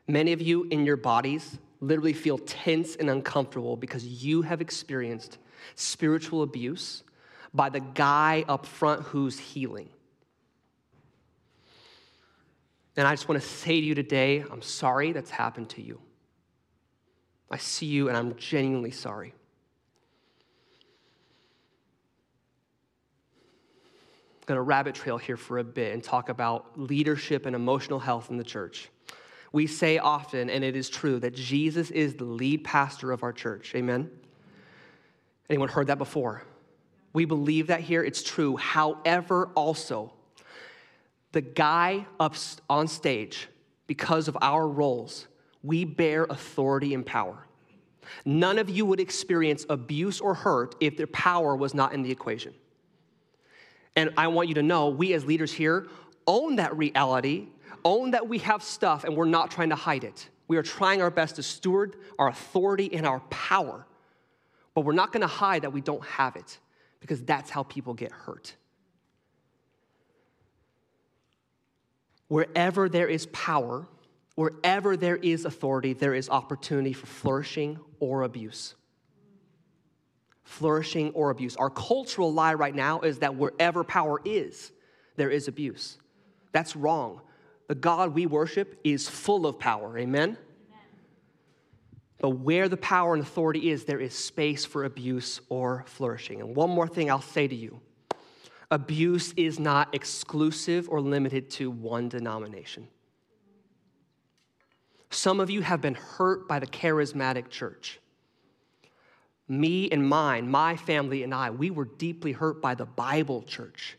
many 0.07 0.33
of 0.33 0.41
you 0.41 0.63
in 0.71 0.83
your 0.83 0.97
bodies 0.97 1.59
literally 1.87 2.13
feel 2.13 2.37
tense 2.37 2.95
and 2.95 3.09
uncomfortable 3.09 3.77
because 3.77 4.05
you 4.05 4.41
have 4.41 4.61
experienced 4.61 5.37
spiritual 5.75 6.41
abuse 6.41 7.03
by 7.53 7.69
the 7.69 7.79
guy 7.79 8.43
up 8.47 8.65
front 8.65 9.01
who's 9.03 9.39
healing. 9.39 9.89
And 12.97 13.07
I 13.07 13.13
just 13.13 13.27
want 13.27 13.41
to 13.41 13.47
say 13.47 13.79
to 13.79 13.85
you 13.85 13.95
today, 13.95 14.43
I'm 14.49 14.61
sorry 14.61 15.11
that's 15.11 15.29
happened 15.29 15.69
to 15.71 15.81
you. 15.81 15.99
I 17.51 17.57
see 17.57 17.85
you 17.85 18.07
and 18.07 18.17
I'm 18.17 18.35
genuinely 18.35 18.91
sorry. 18.91 19.33
I'm 24.39 24.45
going 24.45 24.57
to 24.57 24.61
rabbit 24.61 24.95
trail 24.95 25.17
here 25.17 25.37
for 25.37 25.57
a 25.57 25.63
bit 25.63 25.93
and 25.93 26.03
talk 26.03 26.29
about 26.29 26.79
leadership 26.79 27.45
and 27.45 27.55
emotional 27.55 27.99
health 27.99 28.29
in 28.29 28.37
the 28.37 28.43
church. 28.43 28.89
We 29.55 29.67
say 29.67 29.99
often, 29.99 30.49
and 30.49 30.65
it 30.65 30.75
is 30.75 30.89
true, 30.89 31.17
that 31.21 31.33
Jesus 31.33 31.89
is 31.89 32.15
the 32.15 32.25
lead 32.25 32.65
pastor 32.65 33.13
of 33.13 33.23
our 33.23 33.31
church. 33.31 33.73
Amen? 33.73 34.11
Anyone 35.49 35.69
heard 35.69 35.87
that 35.87 35.97
before? 35.97 36.43
We 37.13 37.23
believe 37.23 37.67
that 37.67 37.79
here, 37.79 38.03
it's 38.03 38.21
true. 38.21 38.57
However, 38.57 39.51
also, 39.55 40.11
the 41.31 41.39
guy 41.39 42.05
up 42.19 42.35
on 42.69 42.89
stage, 42.89 43.47
because 43.87 44.27
of 44.27 44.37
our 44.41 44.67
roles, 44.67 45.25
we 45.63 45.85
bear 45.85 46.25
authority 46.25 46.93
and 46.93 47.05
power. 47.05 47.37
None 48.25 48.59
of 48.59 48.69
you 48.69 48.85
would 48.85 48.99
experience 48.99 49.65
abuse 49.69 50.19
or 50.19 50.33
hurt 50.33 50.75
if 50.81 50.97
their 50.97 51.07
power 51.07 51.55
was 51.55 51.73
not 51.73 51.93
in 51.93 52.01
the 52.01 52.11
equation. 52.11 52.53
And 53.95 54.09
I 54.17 54.27
want 54.27 54.49
you 54.49 54.55
to 54.55 54.63
know, 54.63 54.89
we 54.89 55.13
as 55.13 55.23
leaders 55.23 55.53
here 55.53 55.87
own 56.27 56.57
that 56.57 56.75
reality 56.77 57.47
own 57.85 58.11
that 58.11 58.27
we 58.27 58.39
have 58.39 58.61
stuff 58.63 59.05
and 59.05 59.15
we're 59.15 59.25
not 59.25 59.51
trying 59.51 59.69
to 59.69 59.75
hide 59.75 60.03
it. 60.03 60.27
We 60.47 60.57
are 60.57 60.63
trying 60.63 61.01
our 61.01 61.11
best 61.11 61.37
to 61.37 61.43
steward 61.43 61.95
our 62.19 62.27
authority 62.27 62.93
and 62.93 63.05
our 63.05 63.21
power, 63.29 63.85
but 64.73 64.81
we're 64.81 64.93
not 64.93 65.13
going 65.13 65.21
to 65.21 65.27
hide 65.27 65.61
that 65.61 65.71
we 65.71 65.81
don't 65.81 66.03
have 66.03 66.35
it 66.35 66.59
because 66.99 67.21
that's 67.23 67.49
how 67.49 67.63
people 67.63 67.93
get 67.93 68.11
hurt. 68.11 68.55
Wherever 72.27 72.89
there 72.89 73.07
is 73.07 73.27
power, 73.27 73.87
wherever 74.33 74.97
there 74.97 75.17
is 75.17 75.45
authority, 75.45 75.93
there 75.93 76.15
is 76.15 76.29
opportunity 76.29 76.93
for 76.93 77.05
flourishing 77.05 77.79
or 77.99 78.23
abuse. 78.23 78.75
Flourishing 80.43 81.11
or 81.13 81.29
abuse. 81.29 81.55
Our 81.55 81.69
cultural 81.69 82.33
lie 82.33 82.55
right 82.55 82.73
now 82.73 83.01
is 83.01 83.19
that 83.19 83.35
wherever 83.35 83.83
power 83.83 84.19
is, 84.25 84.71
there 85.15 85.29
is 85.29 85.47
abuse. 85.47 85.97
That's 86.51 86.75
wrong. 86.75 87.21
The 87.67 87.75
God 87.75 88.13
we 88.13 88.25
worship 88.25 88.79
is 88.83 89.09
full 89.09 89.45
of 89.45 89.59
power. 89.59 89.97
Amen? 89.97 90.37
But 92.19 92.29
where 92.29 92.69
the 92.69 92.77
power 92.77 93.13
and 93.13 93.21
authority 93.21 93.69
is, 93.69 93.85
there 93.85 93.99
is 93.99 94.13
space 94.13 94.65
for 94.65 94.85
abuse 94.85 95.41
or 95.49 95.83
flourishing. 95.87 96.41
And 96.41 96.55
one 96.55 96.69
more 96.69 96.87
thing 96.87 97.09
I'll 97.09 97.21
say 97.21 97.47
to 97.47 97.55
you 97.55 97.81
abuse 98.71 99.33
is 99.37 99.59
not 99.59 99.93
exclusive 99.93 100.89
or 100.89 100.99
limited 101.01 101.49
to 101.51 101.69
one 101.69 102.09
denomination. 102.09 102.87
Some 105.11 105.39
of 105.39 105.49
you 105.49 105.61
have 105.61 105.81
been 105.81 105.93
hurt 105.93 106.47
by 106.47 106.59
the 106.59 106.67
charismatic 106.67 107.49
church. 107.49 107.99
Me 109.47 109.89
and 109.91 110.07
mine, 110.07 110.49
my 110.49 110.75
family 110.75 111.23
and 111.23 111.33
I, 111.33 111.51
we 111.51 111.69
were 111.69 111.85
deeply 111.85 112.31
hurt 112.31 112.61
by 112.61 112.75
the 112.75 112.85
Bible 112.85 113.43
church. 113.43 113.97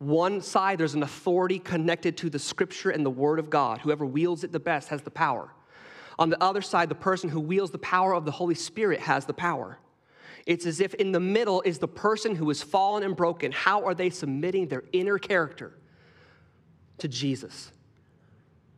One 0.00 0.40
side, 0.40 0.78
there's 0.78 0.94
an 0.94 1.02
authority 1.02 1.58
connected 1.58 2.16
to 2.18 2.30
the 2.30 2.38
scripture 2.38 2.88
and 2.88 3.04
the 3.04 3.10
word 3.10 3.38
of 3.38 3.50
God. 3.50 3.80
Whoever 3.80 4.06
wields 4.06 4.44
it 4.44 4.50
the 4.50 4.58
best 4.58 4.88
has 4.88 5.02
the 5.02 5.10
power. 5.10 5.52
On 6.18 6.30
the 6.30 6.42
other 6.42 6.62
side, 6.62 6.88
the 6.88 6.94
person 6.94 7.28
who 7.28 7.38
wields 7.38 7.70
the 7.70 7.78
power 7.78 8.14
of 8.14 8.24
the 8.24 8.30
Holy 8.30 8.54
Spirit 8.54 9.00
has 9.00 9.26
the 9.26 9.34
power. 9.34 9.78
It's 10.46 10.64
as 10.64 10.80
if 10.80 10.94
in 10.94 11.12
the 11.12 11.20
middle 11.20 11.60
is 11.62 11.78
the 11.78 11.86
person 11.86 12.34
who 12.34 12.48
is 12.48 12.62
fallen 12.62 13.02
and 13.02 13.14
broken. 13.14 13.52
How 13.52 13.84
are 13.84 13.94
they 13.94 14.08
submitting 14.08 14.68
their 14.68 14.84
inner 14.94 15.18
character 15.18 15.74
to 16.96 17.06
Jesus? 17.06 17.70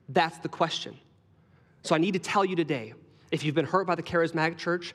That's 0.09 0.39
the 0.39 0.49
question. 0.49 0.99
So 1.83 1.95
I 1.95 1.99
need 1.99 2.15
to 2.15 2.19
tell 2.19 2.45
you 2.45 2.57
today 2.57 2.95
if 3.31 3.45
you've 3.45 3.55
been 3.55 3.65
hurt 3.65 3.87
by 3.87 3.95
the 3.95 4.03
charismatic 4.03 4.59
church, 4.59 4.93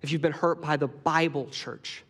if 0.00 0.10
you've 0.10 0.22
been 0.22 0.32
hurt 0.32 0.62
by 0.62 0.78
the 0.78 0.88
Bible 0.88 1.48
church, 1.50 2.02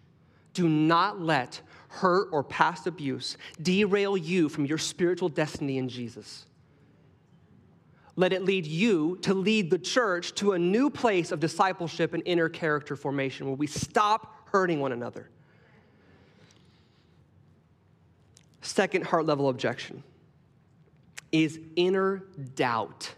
do 0.54 0.68
not 0.68 1.20
let 1.20 1.60
hurt 1.90 2.28
or 2.30 2.44
past 2.44 2.86
abuse 2.86 3.36
derail 3.60 4.16
you 4.16 4.48
from 4.48 4.64
your 4.64 4.78
spiritual 4.78 5.28
destiny 5.28 5.76
in 5.76 5.88
Jesus. 5.88 6.46
Let 8.14 8.32
it 8.32 8.44
lead 8.44 8.66
you 8.66 9.18
to 9.22 9.34
lead 9.34 9.70
the 9.70 9.78
church 9.78 10.34
to 10.36 10.52
a 10.52 10.58
new 10.58 10.88
place 10.88 11.32
of 11.32 11.40
discipleship 11.40 12.14
and 12.14 12.22
inner 12.26 12.48
character 12.48 12.94
formation 12.94 13.46
where 13.46 13.56
we 13.56 13.66
stop 13.66 14.48
hurting 14.50 14.78
one 14.78 14.92
another. 14.92 15.28
Second 18.62 19.04
heart 19.06 19.26
level 19.26 19.48
objection 19.48 20.02
is 21.32 21.58
inner 21.76 22.24
doubt 22.54 23.14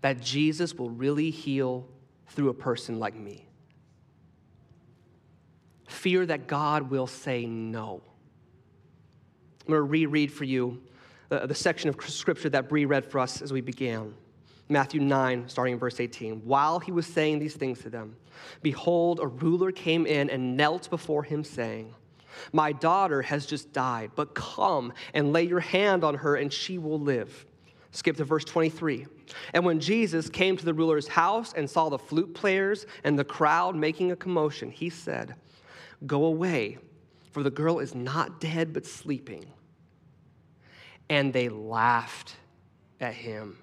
that 0.00 0.20
Jesus 0.20 0.74
will 0.74 0.90
really 0.90 1.30
heal 1.30 1.86
through 2.28 2.48
a 2.48 2.54
person 2.54 2.98
like 2.98 3.14
me. 3.14 3.47
Fear 5.88 6.26
that 6.26 6.46
God 6.46 6.90
will 6.90 7.06
say 7.06 7.46
no. 7.46 8.02
I'm 9.66 9.72
going 9.72 9.78
to 9.78 9.82
reread 9.82 10.30
for 10.30 10.44
you 10.44 10.80
the, 11.30 11.46
the 11.46 11.54
section 11.54 11.88
of 11.88 11.96
scripture 12.08 12.50
that 12.50 12.68
Bree 12.68 12.84
read 12.84 13.04
for 13.04 13.18
us 13.18 13.42
as 13.42 13.52
we 13.52 13.60
began. 13.60 14.14
Matthew 14.68 15.00
9, 15.00 15.48
starting 15.48 15.74
in 15.74 15.78
verse 15.78 15.98
18. 15.98 16.42
While 16.44 16.78
he 16.78 16.92
was 16.92 17.06
saying 17.06 17.38
these 17.38 17.54
things 17.54 17.80
to 17.80 17.90
them, 17.90 18.16
behold, 18.62 19.18
a 19.20 19.26
ruler 19.26 19.72
came 19.72 20.06
in 20.06 20.28
and 20.28 20.58
knelt 20.58 20.90
before 20.90 21.22
him, 21.22 21.42
saying, 21.42 21.94
My 22.52 22.72
daughter 22.72 23.22
has 23.22 23.46
just 23.46 23.72
died, 23.72 24.10
but 24.14 24.34
come 24.34 24.92
and 25.14 25.32
lay 25.32 25.44
your 25.44 25.60
hand 25.60 26.04
on 26.04 26.16
her, 26.16 26.36
and 26.36 26.52
she 26.52 26.76
will 26.76 27.00
live. 27.00 27.46
Skip 27.92 28.16
to 28.18 28.24
verse 28.24 28.44
23. 28.44 29.06
And 29.54 29.64
when 29.64 29.80
Jesus 29.80 30.28
came 30.28 30.58
to 30.58 30.64
the 30.64 30.74
ruler's 30.74 31.08
house 31.08 31.54
and 31.54 31.68
saw 31.68 31.88
the 31.88 31.98
flute 31.98 32.34
players 32.34 32.84
and 33.04 33.18
the 33.18 33.24
crowd 33.24 33.74
making 33.74 34.12
a 34.12 34.16
commotion, 34.16 34.70
he 34.70 34.90
said, 34.90 35.34
Go 36.06 36.24
away, 36.24 36.78
for 37.32 37.42
the 37.42 37.50
girl 37.50 37.80
is 37.80 37.94
not 37.94 38.40
dead, 38.40 38.72
but 38.72 38.86
sleeping. 38.86 39.44
And 41.10 41.32
they 41.32 41.48
laughed 41.48 42.36
at 43.00 43.14
him. 43.14 43.58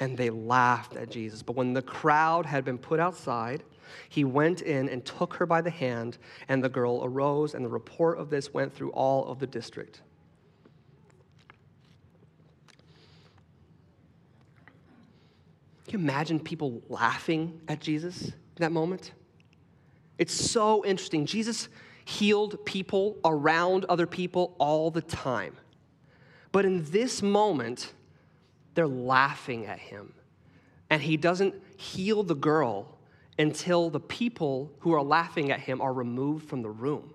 And 0.00 0.16
they 0.16 0.30
laughed 0.30 0.96
at 0.96 1.10
Jesus. 1.10 1.42
But 1.42 1.56
when 1.56 1.72
the 1.72 1.82
crowd 1.82 2.46
had 2.46 2.64
been 2.64 2.78
put 2.78 2.98
outside, 2.98 3.62
he 4.08 4.24
went 4.24 4.62
in 4.62 4.88
and 4.88 5.04
took 5.04 5.34
her 5.34 5.46
by 5.46 5.60
the 5.60 5.70
hand, 5.70 6.18
and 6.48 6.62
the 6.62 6.68
girl 6.68 7.04
arose, 7.04 7.54
and 7.54 7.64
the 7.64 7.68
report 7.68 8.18
of 8.18 8.30
this 8.30 8.52
went 8.52 8.74
through 8.74 8.90
all 8.90 9.26
of 9.26 9.38
the 9.38 9.46
district. 9.46 10.00
Can 15.86 16.00
you 16.00 16.04
imagine 16.04 16.40
people 16.40 16.82
laughing 16.88 17.60
at 17.68 17.80
Jesus 17.80 18.24
in 18.24 18.32
that 18.56 18.72
moment? 18.72 19.12
It's 20.18 20.34
so 20.34 20.84
interesting. 20.84 21.26
Jesus 21.26 21.68
healed 22.04 22.64
people 22.64 23.16
around 23.24 23.84
other 23.86 24.06
people 24.06 24.54
all 24.58 24.90
the 24.90 25.02
time. 25.02 25.56
But 26.52 26.64
in 26.64 26.84
this 26.90 27.22
moment, 27.22 27.92
they're 28.74 28.86
laughing 28.86 29.66
at 29.66 29.78
him. 29.78 30.14
And 30.90 31.02
he 31.02 31.16
doesn't 31.16 31.54
heal 31.76 32.22
the 32.22 32.34
girl 32.34 32.98
until 33.38 33.90
the 33.90 34.00
people 34.00 34.70
who 34.80 34.92
are 34.92 35.02
laughing 35.02 35.50
at 35.50 35.60
him 35.60 35.80
are 35.80 35.92
removed 35.92 36.48
from 36.48 36.62
the 36.62 36.70
room. 36.70 37.12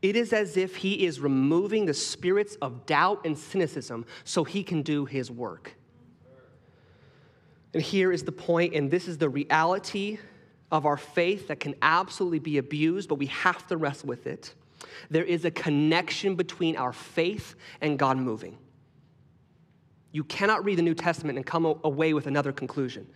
It 0.00 0.16
is 0.16 0.32
as 0.32 0.56
if 0.56 0.76
he 0.76 1.04
is 1.04 1.20
removing 1.20 1.84
the 1.84 1.92
spirits 1.92 2.56
of 2.62 2.86
doubt 2.86 3.26
and 3.26 3.36
cynicism 3.36 4.06
so 4.24 4.44
he 4.44 4.62
can 4.62 4.80
do 4.80 5.04
his 5.04 5.30
work. 5.30 5.74
And 7.74 7.82
here 7.82 8.10
is 8.10 8.24
the 8.24 8.32
point, 8.32 8.74
and 8.74 8.90
this 8.90 9.06
is 9.06 9.18
the 9.18 9.28
reality 9.28 10.18
of 10.70 10.86
our 10.86 10.96
faith 10.96 11.48
that 11.48 11.60
can 11.60 11.74
absolutely 11.82 12.38
be 12.38 12.58
abused, 12.58 13.08
but 13.08 13.16
we 13.16 13.26
have 13.26 13.66
to 13.68 13.76
wrestle 13.76 14.08
with 14.08 14.26
it. 14.26 14.54
There 15.10 15.24
is 15.24 15.44
a 15.44 15.50
connection 15.50 16.34
between 16.36 16.76
our 16.76 16.92
faith 16.92 17.54
and 17.80 17.98
God 17.98 18.16
moving. 18.18 18.56
You 20.12 20.24
cannot 20.24 20.64
read 20.64 20.78
the 20.78 20.82
New 20.82 20.94
Testament 20.94 21.38
and 21.38 21.46
come 21.46 21.64
away 21.84 22.14
with 22.14 22.26
another 22.26 22.52
conclusion. 22.52 23.06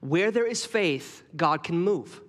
Where 0.00 0.30
there 0.30 0.46
is 0.46 0.64
faith, 0.64 1.22
God 1.36 1.62
can 1.62 1.78
move. 1.78 2.20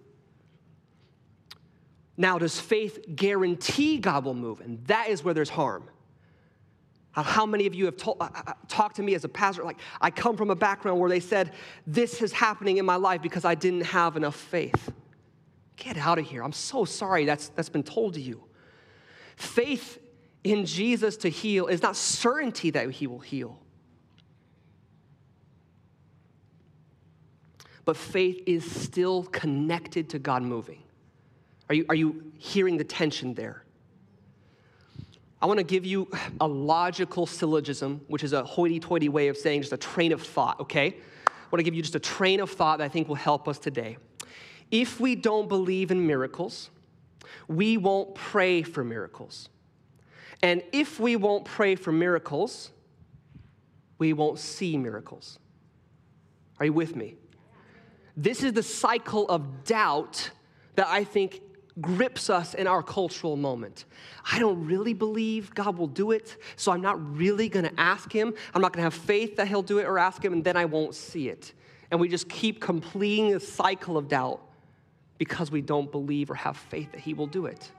Now, 2.15 2.37
does 2.37 2.59
faith 2.59 2.99
guarantee 3.15 3.97
God 3.97 4.25
will 4.25 4.35
move? 4.35 4.61
And 4.61 4.85
that 4.85 5.09
is 5.09 5.23
where 5.23 5.33
there's 5.33 5.49
harm. 5.49 5.89
How 7.15 7.45
many 7.45 7.67
of 7.67 7.75
you 7.75 7.85
have 7.85 7.95
told, 7.95 8.17
uh, 8.19 8.29
uh, 8.33 8.53
talked 8.67 8.95
to 8.95 9.03
me 9.03 9.13
as 9.13 9.23
a 9.23 9.29
pastor? 9.29 9.63
Like, 9.63 9.77
I 10.01 10.09
come 10.09 10.35
from 10.35 10.49
a 10.49 10.55
background 10.55 10.99
where 10.99 11.09
they 11.09 11.19
said, 11.19 11.51
This 11.85 12.23
is 12.23 12.31
happening 12.31 12.77
in 12.77 12.85
my 12.85 12.95
life 12.95 13.21
because 13.21 13.45
I 13.45 13.53
didn't 13.53 13.85
have 13.85 14.17
enough 14.17 14.35
faith. 14.35 14.91
Get 15.75 15.97
out 15.97 16.17
of 16.17 16.25
here. 16.25 16.43
I'm 16.43 16.53
so 16.53 16.85
sorry 16.85 17.25
that's, 17.25 17.49
that's 17.49 17.69
been 17.69 17.83
told 17.83 18.15
to 18.15 18.21
you. 18.21 18.43
Faith 19.35 19.99
in 20.43 20.65
Jesus 20.65 21.15
to 21.17 21.29
heal 21.29 21.67
is 21.67 21.83
not 21.83 21.95
certainty 21.95 22.71
that 22.71 22.89
he 22.89 23.05
will 23.05 23.19
heal, 23.19 23.59
but 27.85 27.95
faith 27.95 28.41
is 28.47 28.69
still 28.69 29.23
connected 29.25 30.09
to 30.09 30.19
God 30.19 30.41
moving. 30.41 30.81
Are 31.69 31.75
you, 31.75 31.85
are 31.89 31.95
you 31.95 32.31
hearing 32.37 32.77
the 32.77 32.83
tension 32.83 33.35
there? 33.35 33.62
I 35.43 35.45
want 35.45 35.57
to 35.57 35.65
give 35.65 35.85
you 35.85 36.09
a 36.39 36.47
logical 36.47 37.25
syllogism, 37.25 37.99
which 38.07 38.23
is 38.23 38.31
a 38.31 38.45
hoity 38.45 38.79
toity 38.79 39.09
way 39.09 39.27
of 39.27 39.35
saying 39.35 39.63
just 39.63 39.73
a 39.73 39.77
train 39.77 40.13
of 40.13 40.21
thought, 40.21 40.57
okay? 40.61 40.87
I 40.87 41.31
want 41.51 41.59
to 41.59 41.63
give 41.63 41.73
you 41.73 41.81
just 41.81 41.95
a 41.95 41.99
train 41.99 42.39
of 42.39 42.49
thought 42.49 42.77
that 42.77 42.85
I 42.85 42.87
think 42.87 43.09
will 43.09 43.15
help 43.15 43.49
us 43.49 43.59
today. 43.59 43.97
If 44.71 45.01
we 45.01 45.15
don't 45.15 45.49
believe 45.49 45.91
in 45.91 46.07
miracles, 46.07 46.69
we 47.49 47.75
won't 47.75 48.15
pray 48.15 48.63
for 48.63 48.85
miracles. 48.85 49.49
And 50.41 50.63
if 50.71 50.97
we 50.97 51.17
won't 51.17 51.43
pray 51.43 51.75
for 51.75 51.91
miracles, 51.91 52.71
we 53.97 54.13
won't 54.13 54.39
see 54.39 54.77
miracles. 54.77 55.39
Are 56.57 56.67
you 56.67 56.73
with 56.73 56.95
me? 56.95 57.15
This 58.15 58.43
is 58.43 58.53
the 58.53 58.63
cycle 58.63 59.27
of 59.27 59.65
doubt 59.65 60.29
that 60.75 60.87
I 60.87 61.03
think 61.03 61.41
grips 61.81 62.29
us 62.29 62.53
in 62.53 62.67
our 62.67 62.83
cultural 62.83 63.35
moment. 63.35 63.85
I 64.31 64.39
don't 64.39 64.65
really 64.65 64.93
believe 64.93 65.53
God 65.55 65.77
will 65.77 65.87
do 65.87 66.11
it, 66.11 66.37
so 66.55 66.71
I'm 66.71 66.81
not 66.81 67.17
really 67.17 67.49
going 67.49 67.65
to 67.65 67.79
ask 67.79 68.11
Him. 68.11 68.33
I'm 68.53 68.61
not 68.61 68.73
going 68.73 68.81
to 68.81 68.91
have 68.91 68.93
faith 68.93 69.37
that 69.37 69.47
He'll 69.47 69.63
do 69.63 69.79
it 69.79 69.85
or 69.85 69.97
ask 69.97 70.23
Him, 70.23 70.33
and 70.33 70.43
then 70.43 70.55
I 70.55 70.65
won't 70.65 70.95
see 70.95 71.29
it. 71.29 71.53
And 71.91 71.99
we 71.99 72.07
just 72.07 72.29
keep 72.29 72.61
completing 72.61 73.35
a 73.35 73.39
cycle 73.39 73.97
of 73.97 74.07
doubt 74.07 74.41
because 75.17 75.51
we 75.51 75.61
don't 75.61 75.91
believe 75.91 76.29
or 76.29 76.35
have 76.35 76.57
faith 76.57 76.91
that 76.91 77.01
He 77.01 77.13
will 77.13 77.27
do 77.27 77.45
it. 77.45 77.71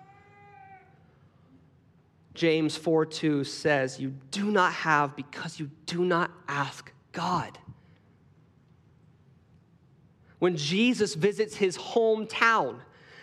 James 2.34 2.76
4 2.76 3.06
2 3.06 3.44
says, 3.44 4.00
You 4.00 4.12
do 4.30 4.50
not 4.50 4.72
have 4.72 5.14
because 5.14 5.60
you 5.60 5.70
do 5.86 6.04
not 6.04 6.32
ask 6.48 6.92
God. 7.12 7.58
When 10.40 10.56
Jesus 10.56 11.14
visits 11.14 11.56
his 11.56 11.78
hometown, 11.78 12.80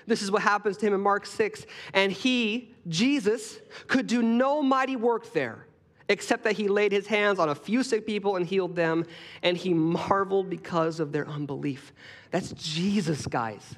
this 0.08 0.22
is 0.22 0.32
what 0.32 0.42
happens 0.42 0.78
to 0.78 0.88
him 0.88 0.94
in 0.94 1.02
Mark 1.02 1.26
6. 1.26 1.66
And 1.94 2.12
he, 2.12 2.74
Jesus, 2.88 3.60
could 3.88 4.08
do 4.08 4.22
no 4.22 4.62
mighty 4.62 4.96
work 4.96 5.34
there, 5.34 5.66
except 6.10 6.44
that 6.44 6.54
he 6.54 6.68
laid 6.68 6.92
his 6.92 7.08
hands 7.08 7.40
on 7.40 7.50
a 7.50 7.56
few 7.56 7.84
sick 7.84 8.06
people 8.06 8.36
and 8.36 8.46
healed 8.46 8.76
them, 8.76 9.06
and 9.42 9.58
he 9.58 9.74
marveled 9.74 10.50
because 10.50 11.00
of 11.00 11.12
their 11.12 11.28
unbelief. 11.28 11.94
That's 12.32 12.52
Jesus, 12.52 13.26
guys. 13.28 13.76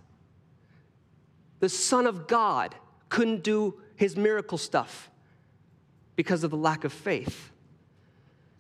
The 1.60 1.70
Son 1.70 2.06
of 2.08 2.28
God 2.28 2.76
couldn't 3.10 3.44
do 3.44 3.80
his 3.96 4.18
miracle 4.18 4.58
stuff 4.58 5.10
because 6.16 6.44
of 6.44 6.52
the 6.52 6.58
lack 6.58 6.84
of 6.84 6.92
faith. 6.92 7.53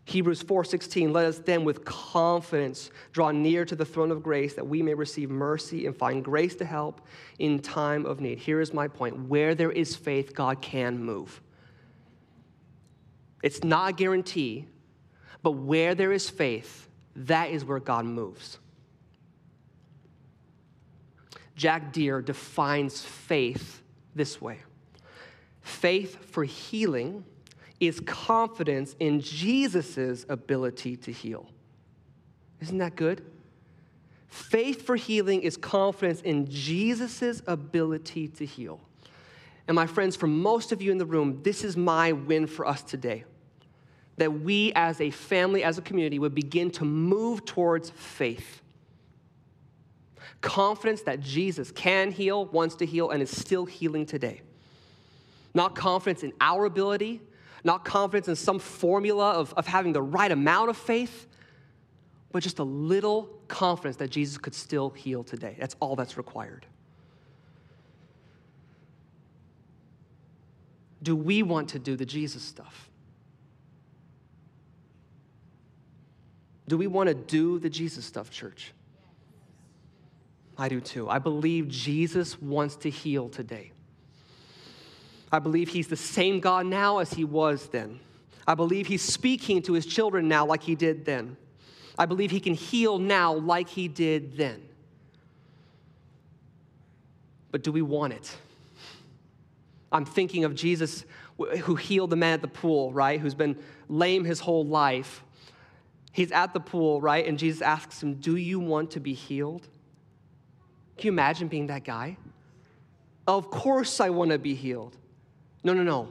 Hebrews 0.05 0.43
4:16 0.43 1.13
let 1.13 1.25
us 1.25 1.39
then 1.39 1.63
with 1.63 1.85
confidence 1.85 2.91
draw 3.13 3.31
near 3.31 3.63
to 3.63 3.75
the 3.75 3.85
throne 3.85 4.11
of 4.11 4.21
grace 4.21 4.53
that 4.55 4.67
we 4.67 4.81
may 4.81 4.93
receive 4.93 5.29
mercy 5.29 5.85
and 5.85 5.95
find 5.95 6.23
grace 6.23 6.55
to 6.55 6.65
help 6.65 7.01
in 7.39 7.59
time 7.59 8.05
of 8.05 8.19
need. 8.19 8.37
Here 8.37 8.59
is 8.59 8.73
my 8.73 8.87
point. 8.87 9.29
Where 9.29 9.55
there 9.55 9.71
is 9.71 9.95
faith, 9.95 10.35
God 10.35 10.61
can 10.61 11.01
move. 11.01 11.41
It's 13.41 13.63
not 13.63 13.91
a 13.91 13.93
guarantee, 13.93 14.67
but 15.41 15.51
where 15.51 15.95
there 15.95 16.11
is 16.11 16.29
faith, 16.29 16.89
that 17.15 17.51
is 17.51 17.63
where 17.63 17.79
God 17.79 18.05
moves. 18.05 18.59
Jack 21.55 21.93
Deere 21.93 22.21
defines 22.21 23.01
faith 23.01 23.81
this 24.15 24.41
way 24.41 24.59
faith 25.61 26.25
for 26.25 26.43
healing 26.43 27.23
is 27.87 27.99
confidence 28.01 28.95
in 28.99 29.19
Jesus' 29.19 30.25
ability 30.29 30.97
to 30.97 31.11
heal. 31.11 31.47
Isn't 32.61 32.77
that 32.77 32.95
good? 32.95 33.25
Faith 34.27 34.85
for 34.85 34.95
healing 34.95 35.41
is 35.43 35.57
confidence 35.57 36.21
in 36.21 36.49
Jesus' 36.49 37.41
ability 37.45 38.27
to 38.29 38.45
heal. 38.45 38.79
And 39.67 39.75
my 39.75 39.85
friends, 39.85 40.15
for 40.15 40.27
most 40.27 40.71
of 40.71 40.81
you 40.81 40.91
in 40.91 40.97
the 40.97 41.05
room, 41.05 41.41
this 41.43 41.63
is 41.63 41.77
my 41.77 42.11
win 42.11 42.47
for 42.47 42.67
us 42.67 42.81
today. 42.83 43.25
That 44.17 44.41
we 44.41 44.71
as 44.75 44.99
a 45.01 45.09
family, 45.09 45.63
as 45.63 45.77
a 45.77 45.81
community, 45.81 46.19
would 46.19 46.35
begin 46.35 46.71
to 46.71 46.85
move 46.85 47.45
towards 47.45 47.89
faith. 47.91 48.61
Confidence 50.41 51.03
that 51.03 51.19
Jesus 51.21 51.71
can 51.71 52.11
heal, 52.11 52.45
wants 52.45 52.75
to 52.75 52.85
heal, 52.85 53.11
and 53.11 53.21
is 53.21 53.29
still 53.29 53.65
healing 53.65 54.05
today. 54.05 54.41
Not 55.53 55.75
confidence 55.75 56.23
in 56.23 56.33
our 56.41 56.65
ability, 56.65 57.21
not 57.63 57.85
confidence 57.85 58.27
in 58.27 58.35
some 58.35 58.59
formula 58.59 59.31
of, 59.31 59.53
of 59.53 59.67
having 59.67 59.93
the 59.93 60.01
right 60.01 60.31
amount 60.31 60.69
of 60.69 60.77
faith, 60.77 61.27
but 62.31 62.43
just 62.43 62.59
a 62.59 62.63
little 62.63 63.29
confidence 63.47 63.97
that 63.97 64.09
Jesus 64.09 64.37
could 64.37 64.55
still 64.55 64.89
heal 64.89 65.23
today. 65.23 65.55
That's 65.59 65.75
all 65.79 65.95
that's 65.95 66.17
required. 66.17 66.65
Do 71.03 71.15
we 71.15 71.43
want 71.43 71.69
to 71.69 71.79
do 71.79 71.95
the 71.95 72.05
Jesus 72.05 72.41
stuff? 72.41 72.89
Do 76.67 76.77
we 76.77 76.87
want 76.87 77.09
to 77.09 77.13
do 77.13 77.59
the 77.59 77.69
Jesus 77.69 78.05
stuff, 78.05 78.31
church? 78.31 78.71
I 80.57 80.69
do 80.69 80.79
too. 80.79 81.09
I 81.09 81.19
believe 81.19 81.67
Jesus 81.67 82.41
wants 82.41 82.77
to 82.77 82.89
heal 82.89 83.27
today. 83.27 83.72
I 85.33 85.39
believe 85.39 85.69
he's 85.69 85.87
the 85.87 85.97
same 85.97 86.39
God 86.39 86.67
now 86.67 86.99
as 86.99 87.11
he 87.11 87.23
was 87.23 87.67
then. 87.69 87.99
I 88.45 88.53
believe 88.53 88.85
he's 88.85 89.01
speaking 89.01 89.63
to 89.63 89.73
his 89.73 89.83
children 89.83 90.27
now 90.27 90.45
like 90.45 90.61
he 90.61 90.75
did 90.75 91.05
then. 91.05 91.37
I 91.97 92.05
believe 92.05 92.29
he 92.29 92.39
can 92.39 92.53
heal 92.53 92.99
now 92.99 93.33
like 93.33 93.67
he 93.67 93.87
did 93.87 94.37
then. 94.37 94.61
But 97.49 97.63
do 97.63 97.71
we 97.71 97.81
want 97.81 98.13
it? 98.13 98.35
I'm 99.91 100.05
thinking 100.05 100.43
of 100.43 100.53
Jesus 100.53 101.03
who 101.63 101.75
healed 101.75 102.11
the 102.11 102.15
man 102.15 102.35
at 102.35 102.41
the 102.41 102.47
pool, 102.47 102.93
right? 102.93 103.19
Who's 103.19 103.33
been 103.33 103.57
lame 103.89 104.23
his 104.25 104.39
whole 104.39 104.65
life. 104.65 105.23
He's 106.11 106.31
at 106.31 106.53
the 106.53 106.59
pool, 106.59 107.01
right? 107.01 107.25
And 107.25 107.39
Jesus 107.39 107.63
asks 107.63 108.03
him, 108.03 108.15
Do 108.15 108.35
you 108.35 108.59
want 108.59 108.91
to 108.91 108.99
be 108.99 109.13
healed? 109.15 109.67
Can 110.97 111.07
you 111.07 111.11
imagine 111.11 111.47
being 111.47 111.67
that 111.67 111.83
guy? 111.83 112.17
Of 113.27 113.49
course, 113.49 113.99
I 113.99 114.11
want 114.11 114.29
to 114.29 114.37
be 114.37 114.53
healed. 114.53 114.95
No, 115.63 115.73
no, 115.73 115.83
no. 115.83 116.09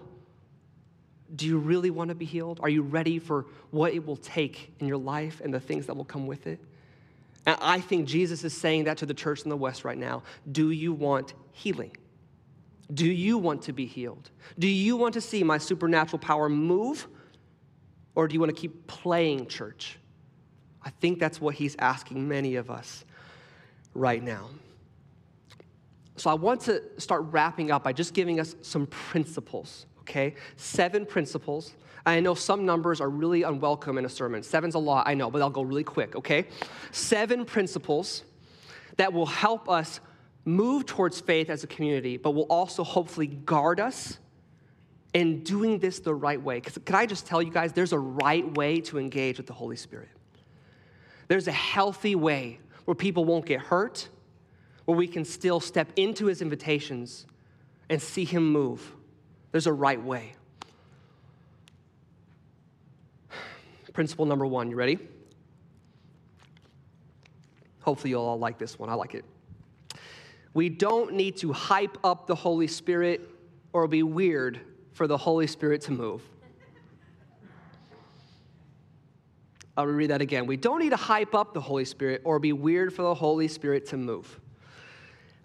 Do 1.34 1.46
you 1.46 1.58
really 1.58 1.90
want 1.90 2.08
to 2.08 2.14
be 2.14 2.24
healed? 2.24 2.60
Are 2.62 2.68
you 2.68 2.82
ready 2.82 3.18
for 3.18 3.46
what 3.70 3.94
it 3.94 4.06
will 4.06 4.16
take 4.16 4.72
in 4.80 4.86
your 4.86 4.98
life 4.98 5.40
and 5.42 5.52
the 5.52 5.60
things 5.60 5.86
that 5.86 5.96
will 5.96 6.04
come 6.04 6.26
with 6.26 6.46
it? 6.46 6.60
And 7.46 7.56
I 7.60 7.80
think 7.80 8.06
Jesus 8.06 8.44
is 8.44 8.54
saying 8.54 8.84
that 8.84 8.98
to 8.98 9.06
the 9.06 9.14
church 9.14 9.42
in 9.42 9.48
the 9.48 9.56
West 9.56 9.84
right 9.84 9.98
now. 9.98 10.22
Do 10.50 10.70
you 10.70 10.92
want 10.92 11.34
healing? 11.52 11.96
Do 12.92 13.06
you 13.06 13.38
want 13.38 13.62
to 13.62 13.72
be 13.72 13.86
healed? 13.86 14.30
Do 14.58 14.68
you 14.68 14.96
want 14.96 15.14
to 15.14 15.20
see 15.20 15.42
my 15.42 15.58
supernatural 15.58 16.18
power 16.18 16.48
move? 16.48 17.08
Or 18.14 18.28
do 18.28 18.34
you 18.34 18.40
want 18.40 18.54
to 18.54 18.60
keep 18.60 18.86
playing 18.86 19.46
church? 19.46 19.98
I 20.82 20.90
think 20.90 21.18
that's 21.18 21.40
what 21.40 21.54
he's 21.54 21.76
asking 21.78 22.28
many 22.28 22.56
of 22.56 22.70
us 22.70 23.04
right 23.94 24.22
now. 24.22 24.50
So 26.16 26.30
I 26.30 26.34
want 26.34 26.60
to 26.62 26.82
start 26.98 27.24
wrapping 27.30 27.70
up 27.70 27.84
by 27.84 27.92
just 27.92 28.14
giving 28.14 28.38
us 28.38 28.54
some 28.62 28.86
principles, 28.86 29.86
okay? 30.00 30.34
Seven 30.56 31.06
principles. 31.06 31.74
I 32.04 32.20
know 32.20 32.34
some 32.34 32.66
numbers 32.66 33.00
are 33.00 33.08
really 33.08 33.44
unwelcome 33.44 33.96
in 33.98 34.04
a 34.04 34.08
sermon. 34.08 34.42
Seven's 34.42 34.74
a 34.74 34.78
lot, 34.78 35.06
I 35.08 35.14
know, 35.14 35.30
but 35.30 35.40
I'll 35.40 35.50
go 35.50 35.62
really 35.62 35.84
quick, 35.84 36.16
okay? 36.16 36.46
Seven 36.90 37.44
principles 37.44 38.24
that 38.96 39.12
will 39.12 39.26
help 39.26 39.68
us 39.68 40.00
move 40.44 40.86
towards 40.86 41.20
faith 41.20 41.48
as 41.48 41.64
a 41.64 41.66
community, 41.66 42.16
but 42.16 42.32
will 42.32 42.42
also 42.50 42.82
hopefully 42.82 43.28
guard 43.28 43.80
us 43.80 44.18
in 45.14 45.42
doing 45.44 45.78
this 45.78 46.00
the 46.00 46.14
right 46.14 46.40
way. 46.42 46.56
Because 46.56 46.78
can 46.84 46.94
I 46.94 47.06
just 47.06 47.26
tell 47.26 47.40
you 47.42 47.50
guys, 47.50 47.72
there's 47.72 47.92
a 47.92 47.98
right 47.98 48.50
way 48.56 48.80
to 48.82 48.98
engage 48.98 49.36
with 49.36 49.46
the 49.46 49.52
Holy 49.52 49.76
Spirit. 49.76 50.08
There's 51.28 51.48
a 51.48 51.52
healthy 51.52 52.14
way 52.14 52.58
where 52.84 52.94
people 52.94 53.24
won't 53.24 53.46
get 53.46 53.60
hurt, 53.60 54.08
where 54.92 54.98
we 54.98 55.08
can 55.08 55.24
still 55.24 55.58
step 55.58 55.90
into 55.96 56.26
his 56.26 56.42
invitations 56.42 57.24
and 57.88 58.00
see 58.00 58.26
him 58.26 58.52
move. 58.52 58.92
There's 59.50 59.66
a 59.66 59.72
right 59.72 60.02
way. 60.02 60.34
Principle 63.94 64.26
number 64.26 64.44
one, 64.44 64.68
you 64.68 64.76
ready? 64.76 64.98
Hopefully, 67.80 68.10
you'll 68.10 68.20
all 68.20 68.38
like 68.38 68.58
this 68.58 68.78
one. 68.78 68.90
I 68.90 68.94
like 68.94 69.14
it. 69.14 69.24
We 70.52 70.68
don't 70.68 71.14
need 71.14 71.38
to 71.38 71.54
hype 71.54 71.96
up 72.04 72.26
the 72.26 72.34
Holy 72.34 72.66
Spirit 72.66 73.22
or 73.72 73.88
be 73.88 74.02
weird 74.02 74.60
for 74.92 75.06
the 75.06 75.16
Holy 75.16 75.46
Spirit 75.46 75.80
to 75.82 75.92
move. 75.92 76.20
I'll 79.74 79.86
read 79.86 80.10
that 80.10 80.20
again. 80.20 80.44
We 80.44 80.58
don't 80.58 80.80
need 80.80 80.90
to 80.90 80.96
hype 80.96 81.34
up 81.34 81.54
the 81.54 81.62
Holy 81.62 81.86
Spirit 81.86 82.20
or 82.24 82.38
be 82.38 82.52
weird 82.52 82.92
for 82.92 83.00
the 83.00 83.14
Holy 83.14 83.48
Spirit 83.48 83.86
to 83.86 83.96
move. 83.96 84.38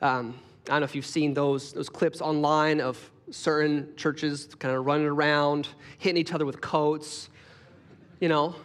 Um, 0.01 0.35
I 0.67 0.71
don't 0.71 0.81
know 0.81 0.85
if 0.85 0.95
you've 0.95 1.05
seen 1.05 1.33
those, 1.33 1.73
those 1.73 1.89
clips 1.89 2.21
online 2.21 2.81
of 2.81 3.11
certain 3.31 3.93
churches 3.95 4.49
kind 4.59 4.75
of 4.75 4.85
running 4.85 5.07
around, 5.07 5.67
hitting 5.97 6.17
each 6.17 6.33
other 6.33 6.45
with 6.45 6.61
coats. 6.61 7.29
You 8.19 8.29
know, 8.29 8.55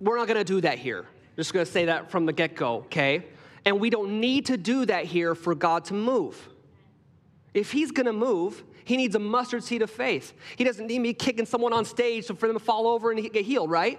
we're 0.00 0.16
not 0.16 0.26
going 0.26 0.38
to 0.38 0.44
do 0.44 0.60
that 0.60 0.78
here. 0.78 1.06
Just 1.36 1.52
going 1.52 1.64
to 1.64 1.70
say 1.70 1.86
that 1.86 2.10
from 2.10 2.26
the 2.26 2.32
get 2.32 2.54
go, 2.54 2.76
okay? 2.76 3.24
And 3.64 3.80
we 3.80 3.90
don't 3.90 4.20
need 4.20 4.46
to 4.46 4.56
do 4.56 4.84
that 4.86 5.04
here 5.04 5.34
for 5.34 5.54
God 5.54 5.84
to 5.86 5.94
move. 5.94 6.48
If 7.54 7.70
He's 7.70 7.90
going 7.90 8.06
to 8.06 8.12
move, 8.12 8.62
He 8.84 8.96
needs 8.96 9.14
a 9.14 9.20
mustard 9.20 9.62
seed 9.62 9.82
of 9.82 9.90
faith. 9.90 10.32
He 10.56 10.64
doesn't 10.64 10.86
need 10.86 10.98
me 11.00 11.12
kicking 11.14 11.46
someone 11.46 11.72
on 11.72 11.84
stage 11.84 12.26
for 12.26 12.34
them 12.34 12.54
to 12.54 12.58
fall 12.58 12.86
over 12.86 13.10
and 13.10 13.32
get 13.32 13.44
healed, 13.44 13.70
right? 13.70 13.98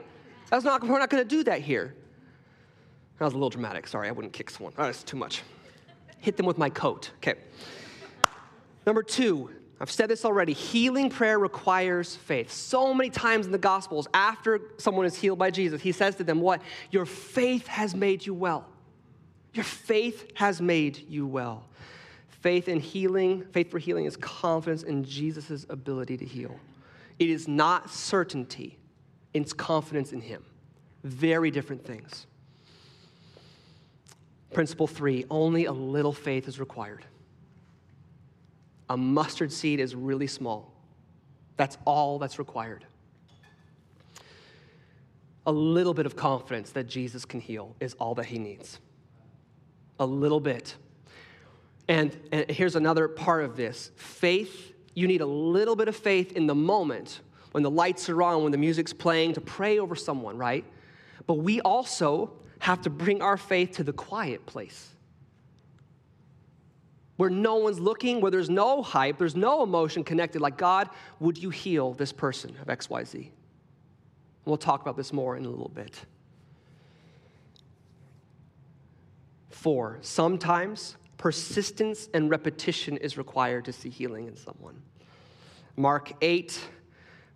That's 0.49 0.65
not, 0.65 0.83
we're 0.83 0.99
not 0.99 1.09
going 1.09 1.23
to 1.23 1.29
do 1.29 1.43
that 1.45 1.61
here. 1.61 1.95
That 3.19 3.25
was 3.25 3.33
a 3.33 3.37
little 3.37 3.49
dramatic. 3.49 3.85
Sorry, 3.87 4.07
I 4.07 4.11
wouldn't 4.11 4.33
kick 4.33 4.49
someone. 4.49 4.73
Oh, 4.77 4.85
that's 4.85 5.03
too 5.03 5.17
much. 5.17 5.43
Hit 6.19 6.37
them 6.37 6.45
with 6.45 6.57
my 6.57 6.69
coat. 6.69 7.11
Okay. 7.17 7.35
Number 8.85 9.03
two, 9.03 9.49
I've 9.81 9.91
said 9.91 10.09
this 10.09 10.25
already 10.25 10.53
healing 10.53 11.09
prayer 11.09 11.37
requires 11.37 12.15
faith. 12.15 12.51
So 12.51 12.93
many 12.93 13.09
times 13.09 13.45
in 13.45 13.51
the 13.51 13.57
Gospels, 13.57 14.07
after 14.13 14.61
someone 14.77 15.05
is 15.05 15.15
healed 15.15 15.37
by 15.37 15.51
Jesus, 15.51 15.81
he 15.81 15.91
says 15.91 16.15
to 16.15 16.23
them, 16.23 16.41
What? 16.41 16.61
Your 16.91 17.05
faith 17.05 17.67
has 17.67 17.93
made 17.93 18.25
you 18.25 18.33
well. 18.33 18.65
Your 19.53 19.63
faith 19.63 20.31
has 20.35 20.61
made 20.61 21.05
you 21.09 21.27
well. 21.27 21.65
Faith 22.27 22.69
in 22.69 22.79
healing, 22.79 23.45
faith 23.51 23.69
for 23.69 23.79
healing 23.79 24.05
is 24.05 24.15
confidence 24.15 24.83
in 24.83 25.03
Jesus' 25.03 25.65
ability 25.69 26.17
to 26.17 26.25
heal. 26.25 26.57
It 27.17 27.29
is 27.29 27.47
not 27.47 27.89
certainty, 27.89 28.77
it's 29.33 29.51
confidence 29.51 30.13
in 30.13 30.21
Him. 30.21 30.43
Very 31.03 31.51
different 31.51 31.85
things. 31.85 32.27
Principle 34.53 34.87
three 34.87 35.25
only 35.29 35.65
a 35.65 35.71
little 35.71 36.13
faith 36.13 36.47
is 36.47 36.59
required. 36.59 37.05
A 38.89 38.97
mustard 38.97 39.51
seed 39.51 39.79
is 39.79 39.95
really 39.95 40.27
small. 40.27 40.73
That's 41.57 41.77
all 41.85 42.17
that's 42.17 42.39
required. 42.39 42.85
A 45.45 45.51
little 45.51 45.93
bit 45.93 46.05
of 46.05 46.15
confidence 46.15 46.71
that 46.71 46.87
Jesus 46.87 47.25
can 47.25 47.39
heal 47.39 47.75
is 47.79 47.93
all 47.95 48.15
that 48.15 48.25
he 48.25 48.39
needs. 48.39 48.79
A 49.99 50.05
little 50.05 50.39
bit. 50.39 50.75
And, 51.87 52.15
and 52.31 52.49
here's 52.49 52.75
another 52.75 53.07
part 53.07 53.43
of 53.43 53.55
this 53.55 53.91
faith, 53.95 54.73
you 54.93 55.07
need 55.07 55.21
a 55.21 55.25
little 55.25 55.75
bit 55.75 55.87
of 55.87 55.95
faith 55.95 56.33
in 56.33 56.47
the 56.47 56.55
moment 56.55 57.21
when 57.51 57.63
the 57.63 57.71
lights 57.71 58.09
are 58.09 58.21
on, 58.21 58.43
when 58.43 58.51
the 58.51 58.57
music's 58.57 58.93
playing, 58.93 59.33
to 59.33 59.41
pray 59.41 59.79
over 59.79 59.95
someone, 59.95 60.37
right? 60.37 60.63
But 61.25 61.35
we 61.35 61.61
also 61.61 62.31
have 62.59 62.81
to 62.81 62.89
bring 62.89 63.21
our 63.21 63.37
faith 63.37 63.71
to 63.77 63.83
the 63.83 63.93
quiet 63.93 64.45
place. 64.45 64.89
where 67.17 67.29
no 67.29 67.55
one's 67.55 67.81
looking, 67.81 68.21
where 68.21 68.31
there's 68.31 68.49
no 68.49 68.81
hype, 68.81 69.17
there's 69.17 69.35
no 69.35 69.61
emotion 69.61 70.05
connected, 70.05 70.39
like, 70.39 70.57
God, 70.57 70.89
would 71.19 71.37
you 71.37 71.49
heal 71.49 71.91
this 71.93 72.13
person 72.13 72.55
of 72.61 72.67
XYZ? 72.67 73.27
We'll 74.45 74.55
talk 74.55 74.81
about 74.81 74.95
this 74.95 75.11
more 75.11 75.35
in 75.35 75.43
a 75.43 75.49
little 75.49 75.67
bit. 75.67 75.99
Four, 79.49 79.97
sometimes 79.99 80.95
persistence 81.17 82.07
and 82.13 82.29
repetition 82.29 82.95
is 82.95 83.17
required 83.17 83.65
to 83.65 83.73
see 83.73 83.89
healing 83.89 84.27
in 84.27 84.37
someone. 84.37 84.81
Mark 85.75 86.13
8, 86.21 86.57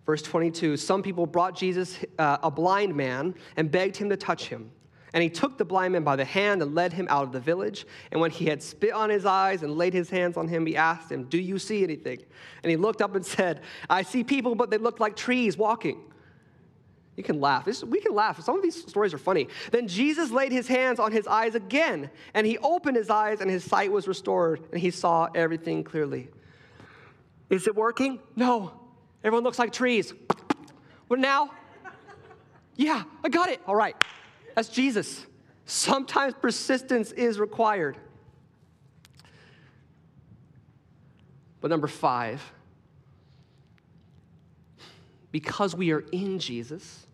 verse 0.06 0.22
22 0.22 0.78
Some 0.78 1.02
people 1.02 1.26
brought 1.26 1.54
Jesus 1.54 1.98
uh, 2.18 2.38
a 2.42 2.50
blind 2.50 2.96
man 2.96 3.34
and 3.56 3.70
begged 3.70 3.96
him 3.96 4.08
to 4.08 4.16
touch 4.16 4.48
him. 4.48 4.70
And 5.14 5.22
he 5.22 5.30
took 5.30 5.56
the 5.56 5.64
blind 5.64 5.92
man 5.92 6.02
by 6.02 6.16
the 6.16 6.24
hand 6.24 6.60
and 6.60 6.74
led 6.74 6.92
him 6.92 7.06
out 7.08 7.22
of 7.22 7.32
the 7.32 7.40
village. 7.40 7.86
And 8.10 8.20
when 8.20 8.32
he 8.32 8.46
had 8.46 8.62
spit 8.62 8.92
on 8.92 9.08
his 9.08 9.24
eyes 9.24 9.62
and 9.62 9.78
laid 9.78 9.94
his 9.94 10.10
hands 10.10 10.36
on 10.36 10.48
him, 10.48 10.66
he 10.66 10.76
asked 10.76 11.10
him, 11.10 11.24
Do 11.24 11.38
you 11.38 11.58
see 11.58 11.84
anything? 11.84 12.18
And 12.62 12.70
he 12.70 12.76
looked 12.76 13.00
up 13.00 13.14
and 13.14 13.24
said, 13.24 13.62
I 13.88 14.02
see 14.02 14.24
people, 14.24 14.56
but 14.56 14.70
they 14.70 14.76
look 14.76 14.98
like 14.98 15.14
trees 15.14 15.56
walking. 15.56 16.00
You 17.16 17.22
can 17.22 17.40
laugh. 17.40 17.64
This, 17.64 17.84
we 17.84 18.00
can 18.00 18.12
laugh. 18.12 18.42
Some 18.42 18.56
of 18.56 18.62
these 18.62 18.88
stories 18.88 19.14
are 19.14 19.18
funny. 19.18 19.46
Then 19.70 19.86
Jesus 19.86 20.32
laid 20.32 20.50
his 20.50 20.66
hands 20.66 20.98
on 20.98 21.12
his 21.12 21.28
eyes 21.28 21.54
again, 21.54 22.10
and 22.34 22.44
he 22.44 22.58
opened 22.58 22.96
his 22.96 23.08
eyes, 23.08 23.40
and 23.40 23.48
his 23.48 23.62
sight 23.62 23.92
was 23.92 24.08
restored, 24.08 24.60
and 24.72 24.80
he 24.80 24.90
saw 24.90 25.28
everything 25.32 25.84
clearly. 25.84 26.28
Is 27.50 27.68
it 27.68 27.76
working? 27.76 28.18
No. 28.34 28.72
Everyone 29.22 29.44
looks 29.44 29.60
like 29.60 29.72
trees. 29.72 30.12
What 31.06 31.20
now? 31.20 31.52
Yeah, 32.74 33.04
I 33.22 33.28
got 33.28 33.48
it. 33.48 33.60
All 33.64 33.76
right. 33.76 33.94
That's 34.54 34.68
Jesus. 34.68 35.26
Sometimes 35.66 36.34
persistence 36.34 37.12
is 37.12 37.38
required. 37.38 37.96
But 41.60 41.70
number 41.70 41.88
five, 41.88 42.42
because 45.32 45.74
we 45.74 45.92
are 45.92 46.04
in 46.12 46.38
Jesus, 46.38 47.06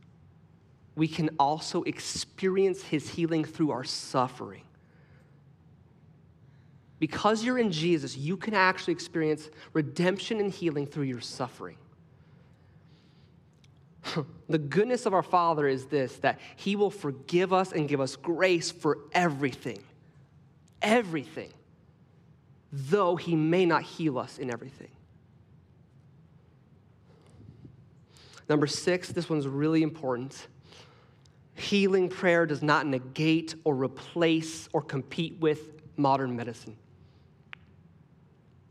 we 0.96 1.08
can 1.08 1.30
also 1.38 1.82
experience 1.84 2.82
his 2.82 3.08
healing 3.08 3.44
through 3.44 3.70
our 3.70 3.84
suffering. 3.84 4.64
Because 6.98 7.42
you're 7.42 7.58
in 7.58 7.72
Jesus, 7.72 8.16
you 8.16 8.36
can 8.36 8.52
actually 8.52 8.92
experience 8.92 9.48
redemption 9.72 10.40
and 10.40 10.52
healing 10.52 10.86
through 10.86 11.04
your 11.04 11.20
suffering. 11.20 11.76
The 14.48 14.58
goodness 14.58 15.06
of 15.06 15.14
our 15.14 15.22
Father 15.22 15.68
is 15.68 15.86
this 15.86 16.16
that 16.18 16.40
He 16.56 16.76
will 16.76 16.90
forgive 16.90 17.52
us 17.52 17.72
and 17.72 17.88
give 17.88 18.00
us 18.00 18.16
grace 18.16 18.70
for 18.70 18.98
everything. 19.12 19.78
Everything. 20.82 21.52
Though 22.72 23.16
He 23.16 23.36
may 23.36 23.66
not 23.66 23.82
heal 23.82 24.18
us 24.18 24.38
in 24.38 24.50
everything. 24.50 24.90
Number 28.48 28.66
six, 28.66 29.10
this 29.12 29.28
one's 29.28 29.46
really 29.46 29.82
important. 29.82 30.48
Healing 31.54 32.08
prayer 32.08 32.46
does 32.46 32.62
not 32.62 32.86
negate 32.86 33.54
or 33.64 33.76
replace 33.76 34.68
or 34.72 34.82
compete 34.82 35.38
with 35.38 35.80
modern 35.96 36.34
medicine. 36.34 36.76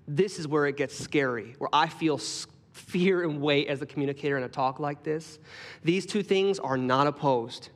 This 0.07 0.39
is 0.39 0.47
where 0.47 0.65
it 0.65 0.75
gets 0.75 0.97
scary, 0.97 1.55
where 1.59 1.69
I 1.71 1.87
feel 1.87 2.17
fear 2.79 3.23
and 3.23 3.41
weight 3.41 3.67
as 3.67 3.81
a 3.81 3.85
communicator 3.85 4.37
in 4.37 4.43
a 4.43 4.49
talk 4.49 4.79
like 4.79 5.03
this. 5.03 5.39
These 5.83 6.05
two 6.05 6.23
things 6.23 6.59
are 6.59 6.77
not 6.77 7.07
opposed. 7.07 7.69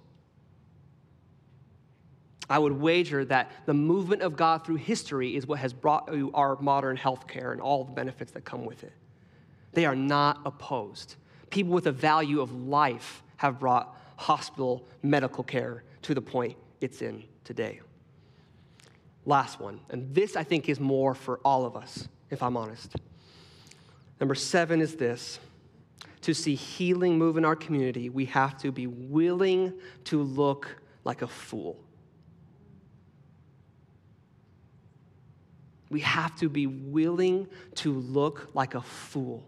I 2.49 2.59
would 2.59 2.73
wager 2.73 3.23
that 3.25 3.51
the 3.65 3.73
movement 3.73 4.21
of 4.21 4.35
God 4.35 4.65
through 4.65 4.75
history 4.75 5.35
is 5.35 5.47
what 5.47 5.59
has 5.59 5.73
brought 5.73 6.13
you 6.13 6.31
our 6.33 6.59
modern 6.59 6.97
healthcare 6.97 7.51
and 7.51 7.61
all 7.61 7.83
the 7.83 7.93
benefits 7.93 8.31
that 8.33 8.43
come 8.43 8.65
with 8.65 8.83
it. 8.83 8.93
They 9.73 9.85
are 9.85 9.95
not 9.95 10.41
opposed. 10.45 11.15
People 11.49 11.73
with 11.73 11.87
a 11.87 11.91
value 11.91 12.41
of 12.41 12.51
life 12.51 13.23
have 13.37 13.59
brought 13.59 13.97
hospital 14.17 14.85
medical 15.01 15.43
care 15.43 15.83
to 16.03 16.13
the 16.13 16.21
point 16.21 16.57
it's 16.81 17.01
in 17.01 17.23
today. 17.43 17.79
Last 19.25 19.59
one, 19.59 19.79
and 19.89 20.13
this 20.13 20.35
I 20.35 20.43
think 20.43 20.67
is 20.67 20.79
more 20.79 21.15
for 21.15 21.39
all 21.45 21.65
of 21.65 21.75
us, 21.75 22.09
if 22.29 22.43
I'm 22.43 22.57
honest. 22.57 22.95
Number 24.23 24.35
seven 24.35 24.79
is 24.79 24.95
this 24.95 25.37
to 26.21 26.33
see 26.33 26.55
healing 26.55 27.17
move 27.17 27.35
in 27.35 27.43
our 27.43 27.57
community, 27.57 28.07
we 28.07 28.23
have 28.27 28.57
to 28.59 28.71
be 28.71 28.87
willing 28.87 29.73
to 30.05 30.23
look 30.23 30.77
like 31.03 31.23
a 31.23 31.27
fool. 31.27 31.77
We 35.89 35.99
have 35.99 36.33
to 36.37 36.47
be 36.47 36.67
willing 36.67 37.49
to 37.75 37.91
look 37.91 38.51
like 38.53 38.75
a 38.75 38.81
fool. 38.81 39.43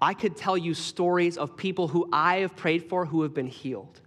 I 0.00 0.14
could 0.14 0.36
tell 0.36 0.58
you 0.58 0.74
stories 0.74 1.38
of 1.38 1.56
people 1.56 1.86
who 1.86 2.08
I 2.12 2.38
have 2.38 2.56
prayed 2.56 2.88
for 2.88 3.06
who 3.06 3.22
have 3.22 3.32
been 3.32 3.46
healed. 3.46 4.00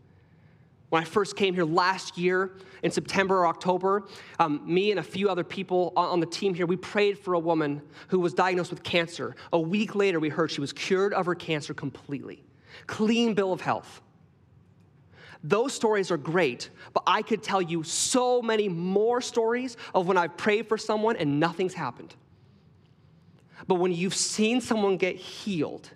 When 0.95 1.03
I 1.03 1.05
first 1.05 1.35
came 1.35 1.53
here 1.53 1.65
last 1.65 2.17
year 2.17 2.53
in 2.81 2.89
September 2.89 3.39
or 3.39 3.47
October, 3.47 4.05
um, 4.39 4.61
me 4.65 4.91
and 4.91 4.99
a 5.01 5.03
few 5.03 5.27
other 5.29 5.43
people 5.43 5.91
on, 5.97 6.07
on 6.07 6.19
the 6.21 6.25
team 6.25 6.53
here, 6.53 6.65
we 6.65 6.77
prayed 6.77 7.19
for 7.19 7.33
a 7.33 7.39
woman 7.39 7.81
who 8.07 8.21
was 8.21 8.33
diagnosed 8.33 8.69
with 8.69 8.81
cancer. 8.81 9.35
A 9.51 9.59
week 9.59 9.93
later, 9.93 10.21
we 10.21 10.29
heard 10.29 10.51
she 10.51 10.61
was 10.61 10.71
cured 10.71 11.13
of 11.13 11.25
her 11.25 11.35
cancer 11.35 11.73
completely. 11.73 12.45
Clean 12.87 13.33
bill 13.33 13.51
of 13.51 13.59
health. 13.59 14.01
Those 15.43 15.73
stories 15.73 16.11
are 16.11 16.17
great, 16.17 16.69
but 16.93 17.03
I 17.05 17.23
could 17.23 17.43
tell 17.43 17.61
you 17.61 17.83
so 17.83 18.41
many 18.41 18.69
more 18.69 19.19
stories 19.19 19.75
of 19.93 20.07
when 20.07 20.15
I've 20.15 20.37
prayed 20.37 20.69
for 20.69 20.77
someone 20.77 21.17
and 21.17 21.41
nothing's 21.41 21.73
happened. 21.73 22.15
But 23.67 23.75
when 23.75 23.91
you've 23.91 24.15
seen 24.15 24.61
someone 24.61 24.95
get 24.95 25.17
healed, 25.17 25.89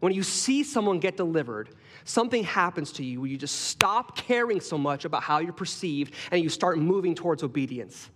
when 0.00 0.12
you 0.12 0.22
see 0.22 0.64
someone 0.64 0.98
get 0.98 1.16
delivered, 1.16 1.70
something 2.04 2.44
happens 2.44 2.92
to 2.92 3.04
you 3.04 3.20
where 3.20 3.30
you 3.30 3.36
just 3.36 3.62
stop 3.62 4.16
caring 4.16 4.60
so 4.60 4.76
much 4.78 5.04
about 5.04 5.22
how 5.22 5.38
you're 5.38 5.52
perceived 5.52 6.14
and 6.30 6.42
you 6.42 6.48
start 6.48 6.78
moving 6.78 7.14
towards 7.14 7.42
obedience. 7.42 8.10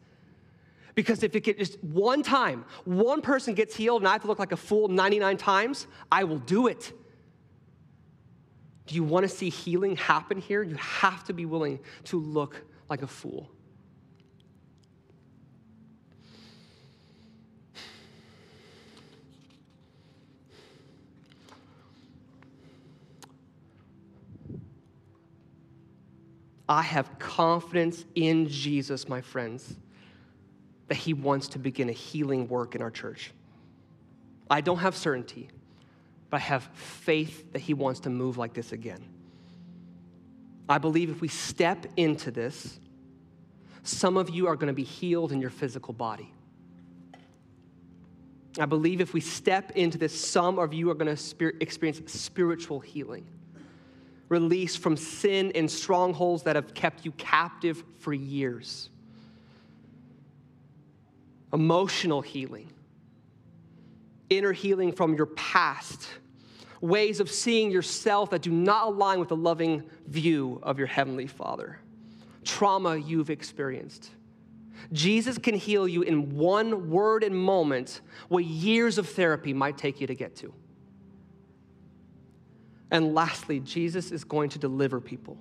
Because 0.94 1.22
if 1.22 1.36
it 1.36 1.40
gets 1.40 1.58
just 1.58 1.84
one 1.84 2.22
time, 2.22 2.64
one 2.84 3.20
person 3.20 3.54
gets 3.54 3.76
healed 3.76 4.00
and 4.00 4.08
I 4.08 4.12
have 4.12 4.22
to 4.22 4.28
look 4.28 4.38
like 4.38 4.52
a 4.52 4.56
fool 4.56 4.88
99 4.88 5.36
times, 5.36 5.86
I 6.10 6.24
will 6.24 6.38
do 6.38 6.68
it. 6.68 6.92
Do 8.86 8.94
you 8.94 9.04
want 9.04 9.24
to 9.24 9.28
see 9.28 9.50
healing 9.50 9.96
happen 9.96 10.40
here? 10.40 10.62
You 10.62 10.76
have 10.76 11.24
to 11.24 11.32
be 11.32 11.44
willing 11.44 11.80
to 12.04 12.18
look 12.18 12.64
like 12.88 13.02
a 13.02 13.06
fool. 13.06 13.50
I 26.68 26.82
have 26.82 27.18
confidence 27.18 28.04
in 28.14 28.48
Jesus, 28.48 29.08
my 29.08 29.20
friends, 29.20 29.76
that 30.88 30.96
He 30.96 31.14
wants 31.14 31.48
to 31.48 31.58
begin 31.58 31.88
a 31.88 31.92
healing 31.92 32.48
work 32.48 32.74
in 32.74 32.82
our 32.82 32.90
church. 32.90 33.32
I 34.50 34.60
don't 34.60 34.78
have 34.78 34.96
certainty, 34.96 35.48
but 36.30 36.38
I 36.38 36.40
have 36.40 36.64
faith 36.74 37.52
that 37.52 37.60
He 37.60 37.74
wants 37.74 38.00
to 38.00 38.10
move 38.10 38.36
like 38.36 38.52
this 38.52 38.72
again. 38.72 39.04
I 40.68 40.78
believe 40.78 41.10
if 41.10 41.20
we 41.20 41.28
step 41.28 41.86
into 41.96 42.32
this, 42.32 42.80
some 43.84 44.16
of 44.16 44.30
you 44.30 44.48
are 44.48 44.56
going 44.56 44.66
to 44.66 44.74
be 44.74 44.82
healed 44.82 45.30
in 45.30 45.40
your 45.40 45.50
physical 45.50 45.94
body. 45.94 46.32
I 48.58 48.66
believe 48.66 49.00
if 49.00 49.12
we 49.12 49.20
step 49.20 49.72
into 49.72 49.98
this, 49.98 50.18
some 50.18 50.58
of 50.58 50.74
you 50.74 50.90
are 50.90 50.94
going 50.94 51.14
to 51.14 51.52
experience 51.60 52.12
spiritual 52.12 52.80
healing 52.80 53.26
release 54.28 54.76
from 54.76 54.96
sin 54.96 55.52
and 55.54 55.70
strongholds 55.70 56.42
that 56.44 56.56
have 56.56 56.74
kept 56.74 57.04
you 57.04 57.12
captive 57.12 57.84
for 57.98 58.12
years. 58.12 58.90
Emotional 61.52 62.20
healing, 62.20 62.68
inner 64.28 64.52
healing 64.52 64.92
from 64.92 65.14
your 65.14 65.26
past, 65.26 66.08
ways 66.80 67.20
of 67.20 67.30
seeing 67.30 67.70
yourself 67.70 68.30
that 68.30 68.42
do 68.42 68.50
not 68.50 68.88
align 68.88 69.20
with 69.20 69.28
the 69.28 69.36
loving 69.36 69.82
view 70.08 70.60
of 70.62 70.78
your 70.78 70.88
Heavenly 70.88 71.26
Father, 71.26 71.78
trauma 72.44 72.96
you've 72.96 73.30
experienced. 73.30 74.10
Jesus 74.92 75.38
can 75.38 75.54
heal 75.54 75.88
you 75.88 76.02
in 76.02 76.36
one 76.36 76.90
word 76.90 77.24
and 77.24 77.34
moment 77.34 78.00
what 78.28 78.44
years 78.44 78.98
of 78.98 79.08
therapy 79.08 79.52
might 79.52 79.78
take 79.78 80.00
you 80.00 80.06
to 80.06 80.14
get 80.14 80.36
to. 80.36 80.52
And 82.90 83.14
lastly, 83.14 83.60
Jesus 83.60 84.12
is 84.12 84.24
going 84.24 84.50
to 84.50 84.58
deliver 84.58 85.00
people. 85.00 85.38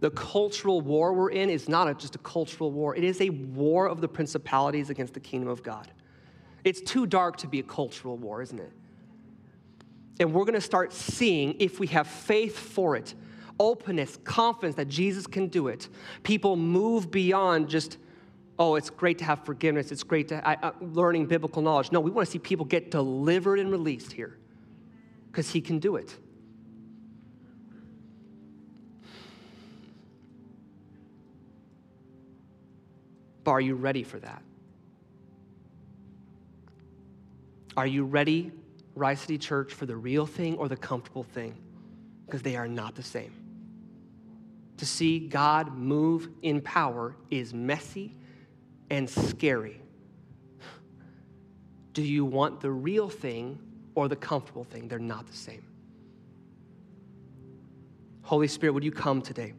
The 0.00 0.10
cultural 0.10 0.82
war 0.82 1.14
we're 1.14 1.30
in 1.30 1.48
is 1.48 1.68
not 1.68 1.88
a, 1.88 1.94
just 1.94 2.14
a 2.14 2.18
cultural 2.18 2.70
war, 2.70 2.94
it 2.94 3.04
is 3.04 3.20
a 3.20 3.30
war 3.30 3.86
of 3.86 4.00
the 4.00 4.08
principalities 4.08 4.90
against 4.90 5.14
the 5.14 5.20
kingdom 5.20 5.48
of 5.48 5.62
God. 5.62 5.88
It's 6.64 6.80
too 6.80 7.06
dark 7.06 7.36
to 7.38 7.46
be 7.46 7.60
a 7.60 7.62
cultural 7.62 8.16
war, 8.16 8.42
isn't 8.42 8.58
it? 8.58 8.72
And 10.18 10.32
we're 10.32 10.44
going 10.44 10.54
to 10.54 10.60
start 10.60 10.92
seeing, 10.92 11.56
if 11.58 11.78
we 11.78 11.86
have 11.88 12.06
faith 12.06 12.58
for 12.58 12.96
it, 12.96 13.14
openness, 13.58 14.18
confidence 14.24 14.76
that 14.76 14.88
Jesus 14.88 15.26
can 15.26 15.48
do 15.48 15.68
it. 15.68 15.88
People 16.22 16.56
move 16.56 17.10
beyond 17.10 17.68
just, 17.68 17.98
oh, 18.58 18.74
it's 18.76 18.90
great 18.90 19.18
to 19.18 19.24
have 19.24 19.44
forgiveness, 19.44 19.92
it's 19.92 20.02
great 20.02 20.28
to 20.28 20.48
uh, 20.48 20.72
learning 20.80 21.26
biblical 21.26 21.62
knowledge. 21.62 21.92
No, 21.92 22.00
we 22.00 22.10
want 22.10 22.26
to 22.26 22.32
see 22.32 22.38
people 22.38 22.64
get 22.64 22.90
delivered 22.90 23.58
and 23.58 23.70
released 23.70 24.12
here 24.12 24.36
because 25.30 25.50
He 25.50 25.60
can 25.60 25.78
do 25.78 25.96
it. 25.96 26.16
But 33.44 33.52
are 33.52 33.60
you 33.60 33.74
ready 33.76 34.02
for 34.02 34.18
that? 34.18 34.42
Are 37.76 37.86
you 37.86 38.04
ready, 38.04 38.50
Rice 38.94 39.20
City 39.20 39.38
Church, 39.38 39.72
for 39.72 39.86
the 39.86 39.94
real 39.94 40.26
thing 40.26 40.56
or 40.56 40.68
the 40.68 40.76
comfortable 40.76 41.22
thing? 41.22 41.54
Because 42.24 42.42
they 42.42 42.56
are 42.56 42.66
not 42.66 42.94
the 42.94 43.02
same. 43.02 43.32
To 44.78 44.86
see 44.86 45.20
God 45.20 45.76
move 45.76 46.28
in 46.42 46.60
power 46.60 47.14
is 47.30 47.54
messy 47.54 48.16
and 48.90 49.08
scary. 49.08 49.80
Do 51.92 52.02
you 52.02 52.24
want 52.24 52.60
the 52.60 52.70
real 52.70 53.08
thing 53.08 53.58
or 53.94 54.08
the 54.08 54.16
comfortable 54.16 54.64
thing? 54.64 54.88
They're 54.88 54.98
not 54.98 55.26
the 55.26 55.36
same. 55.36 55.62
Holy 58.22 58.48
Spirit, 58.48 58.72
would 58.72 58.84
you 58.84 58.92
come 58.92 59.22
today? 59.22 59.54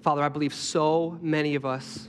Father, 0.00 0.22
I 0.22 0.28
believe 0.30 0.54
so 0.54 1.18
many 1.20 1.54
of 1.54 1.66
us, 1.66 2.08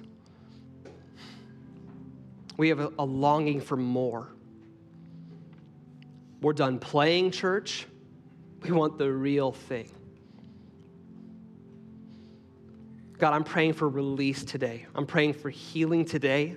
we 2.55 2.69
have 2.69 2.79
a, 2.97 3.03
longing 3.03 3.59
for 3.59 3.75
more. 3.75 4.29
We're 6.41 6.53
done 6.53 6.79
playing 6.79 7.31
church. 7.31 7.87
We 8.61 8.71
want 8.71 8.97
the 8.97 9.11
real 9.11 9.51
thing. 9.51 9.91
God, 13.19 13.33
I'm 13.33 13.43
praying 13.43 13.73
for 13.73 13.87
release 13.89 14.45
today. 14.45 14.85
I'm 14.95 15.05
praying 15.05 15.33
for 15.33 15.49
healing 15.49 16.05
today 16.05 16.55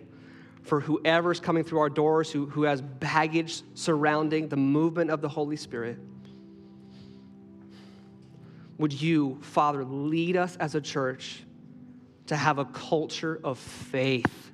for 0.63 0.81
whoever's 0.81 1.41
coming 1.41 1.65
through 1.65 1.81
our 1.81 1.91
doors 1.91 2.31
who, 2.31 2.47
who 2.47 2.63
has 2.63 2.81
baggage 2.81 3.63
surrounding 3.75 4.49
the 4.49 4.57
movement 4.57 5.11
of 5.11 5.21
the 5.21 5.29
Holy 5.29 5.57
Spirit. 5.57 5.99
Would 8.79 8.93
you, 8.93 9.39
Father, 9.43 9.85
lead 9.85 10.37
us 10.37 10.57
as 10.57 10.77
a 10.77 10.81
church 10.81 11.43
to 12.27 12.37
have 12.37 12.59
a 12.59 12.65
culture 12.67 13.41
of 13.43 13.59
faith? 13.59 14.53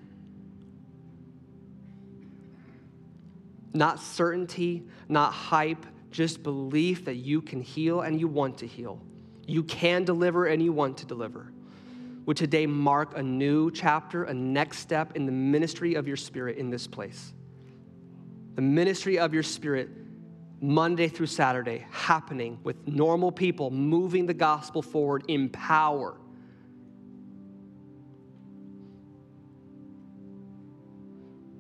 Not 3.74 4.00
certainty, 4.00 4.82
not 5.10 5.34
hype, 5.34 5.84
just 6.10 6.42
belief 6.42 7.04
that 7.04 7.16
you 7.16 7.42
can 7.42 7.60
heal 7.60 8.00
and 8.00 8.18
you 8.18 8.28
want 8.28 8.56
to 8.58 8.66
heal. 8.66 8.98
You 9.46 9.62
can 9.62 10.04
deliver 10.04 10.46
and 10.46 10.62
you 10.62 10.72
want 10.72 10.96
to 10.98 11.06
deliver. 11.06 11.52
Would 12.28 12.36
today 12.36 12.66
mark 12.66 13.16
a 13.16 13.22
new 13.22 13.70
chapter, 13.70 14.24
a 14.24 14.34
next 14.34 14.80
step 14.80 15.16
in 15.16 15.24
the 15.24 15.32
ministry 15.32 15.94
of 15.94 16.06
your 16.06 16.18
spirit 16.18 16.58
in 16.58 16.68
this 16.68 16.86
place? 16.86 17.32
The 18.54 18.60
ministry 18.60 19.18
of 19.18 19.32
your 19.32 19.42
spirit 19.42 19.88
Monday 20.60 21.08
through 21.08 21.28
Saturday 21.28 21.86
happening 21.90 22.58
with 22.64 22.86
normal 22.86 23.32
people 23.32 23.70
moving 23.70 24.26
the 24.26 24.34
gospel 24.34 24.82
forward 24.82 25.24
in 25.28 25.48
power. 25.48 26.18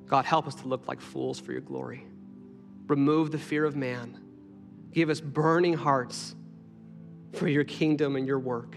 God, 0.06 0.26
help 0.26 0.46
us 0.46 0.54
to 0.56 0.68
look 0.68 0.86
like 0.86 1.00
fools 1.00 1.40
for 1.40 1.52
your 1.52 1.62
glory. 1.62 2.06
Remove 2.88 3.30
the 3.30 3.38
fear 3.38 3.64
of 3.64 3.74
man. 3.74 4.20
Give 4.92 5.08
us 5.08 5.22
burning 5.22 5.72
hearts 5.72 6.36
for 7.32 7.48
your 7.48 7.64
kingdom 7.64 8.16
and 8.16 8.26
your 8.26 8.38
work. 8.38 8.76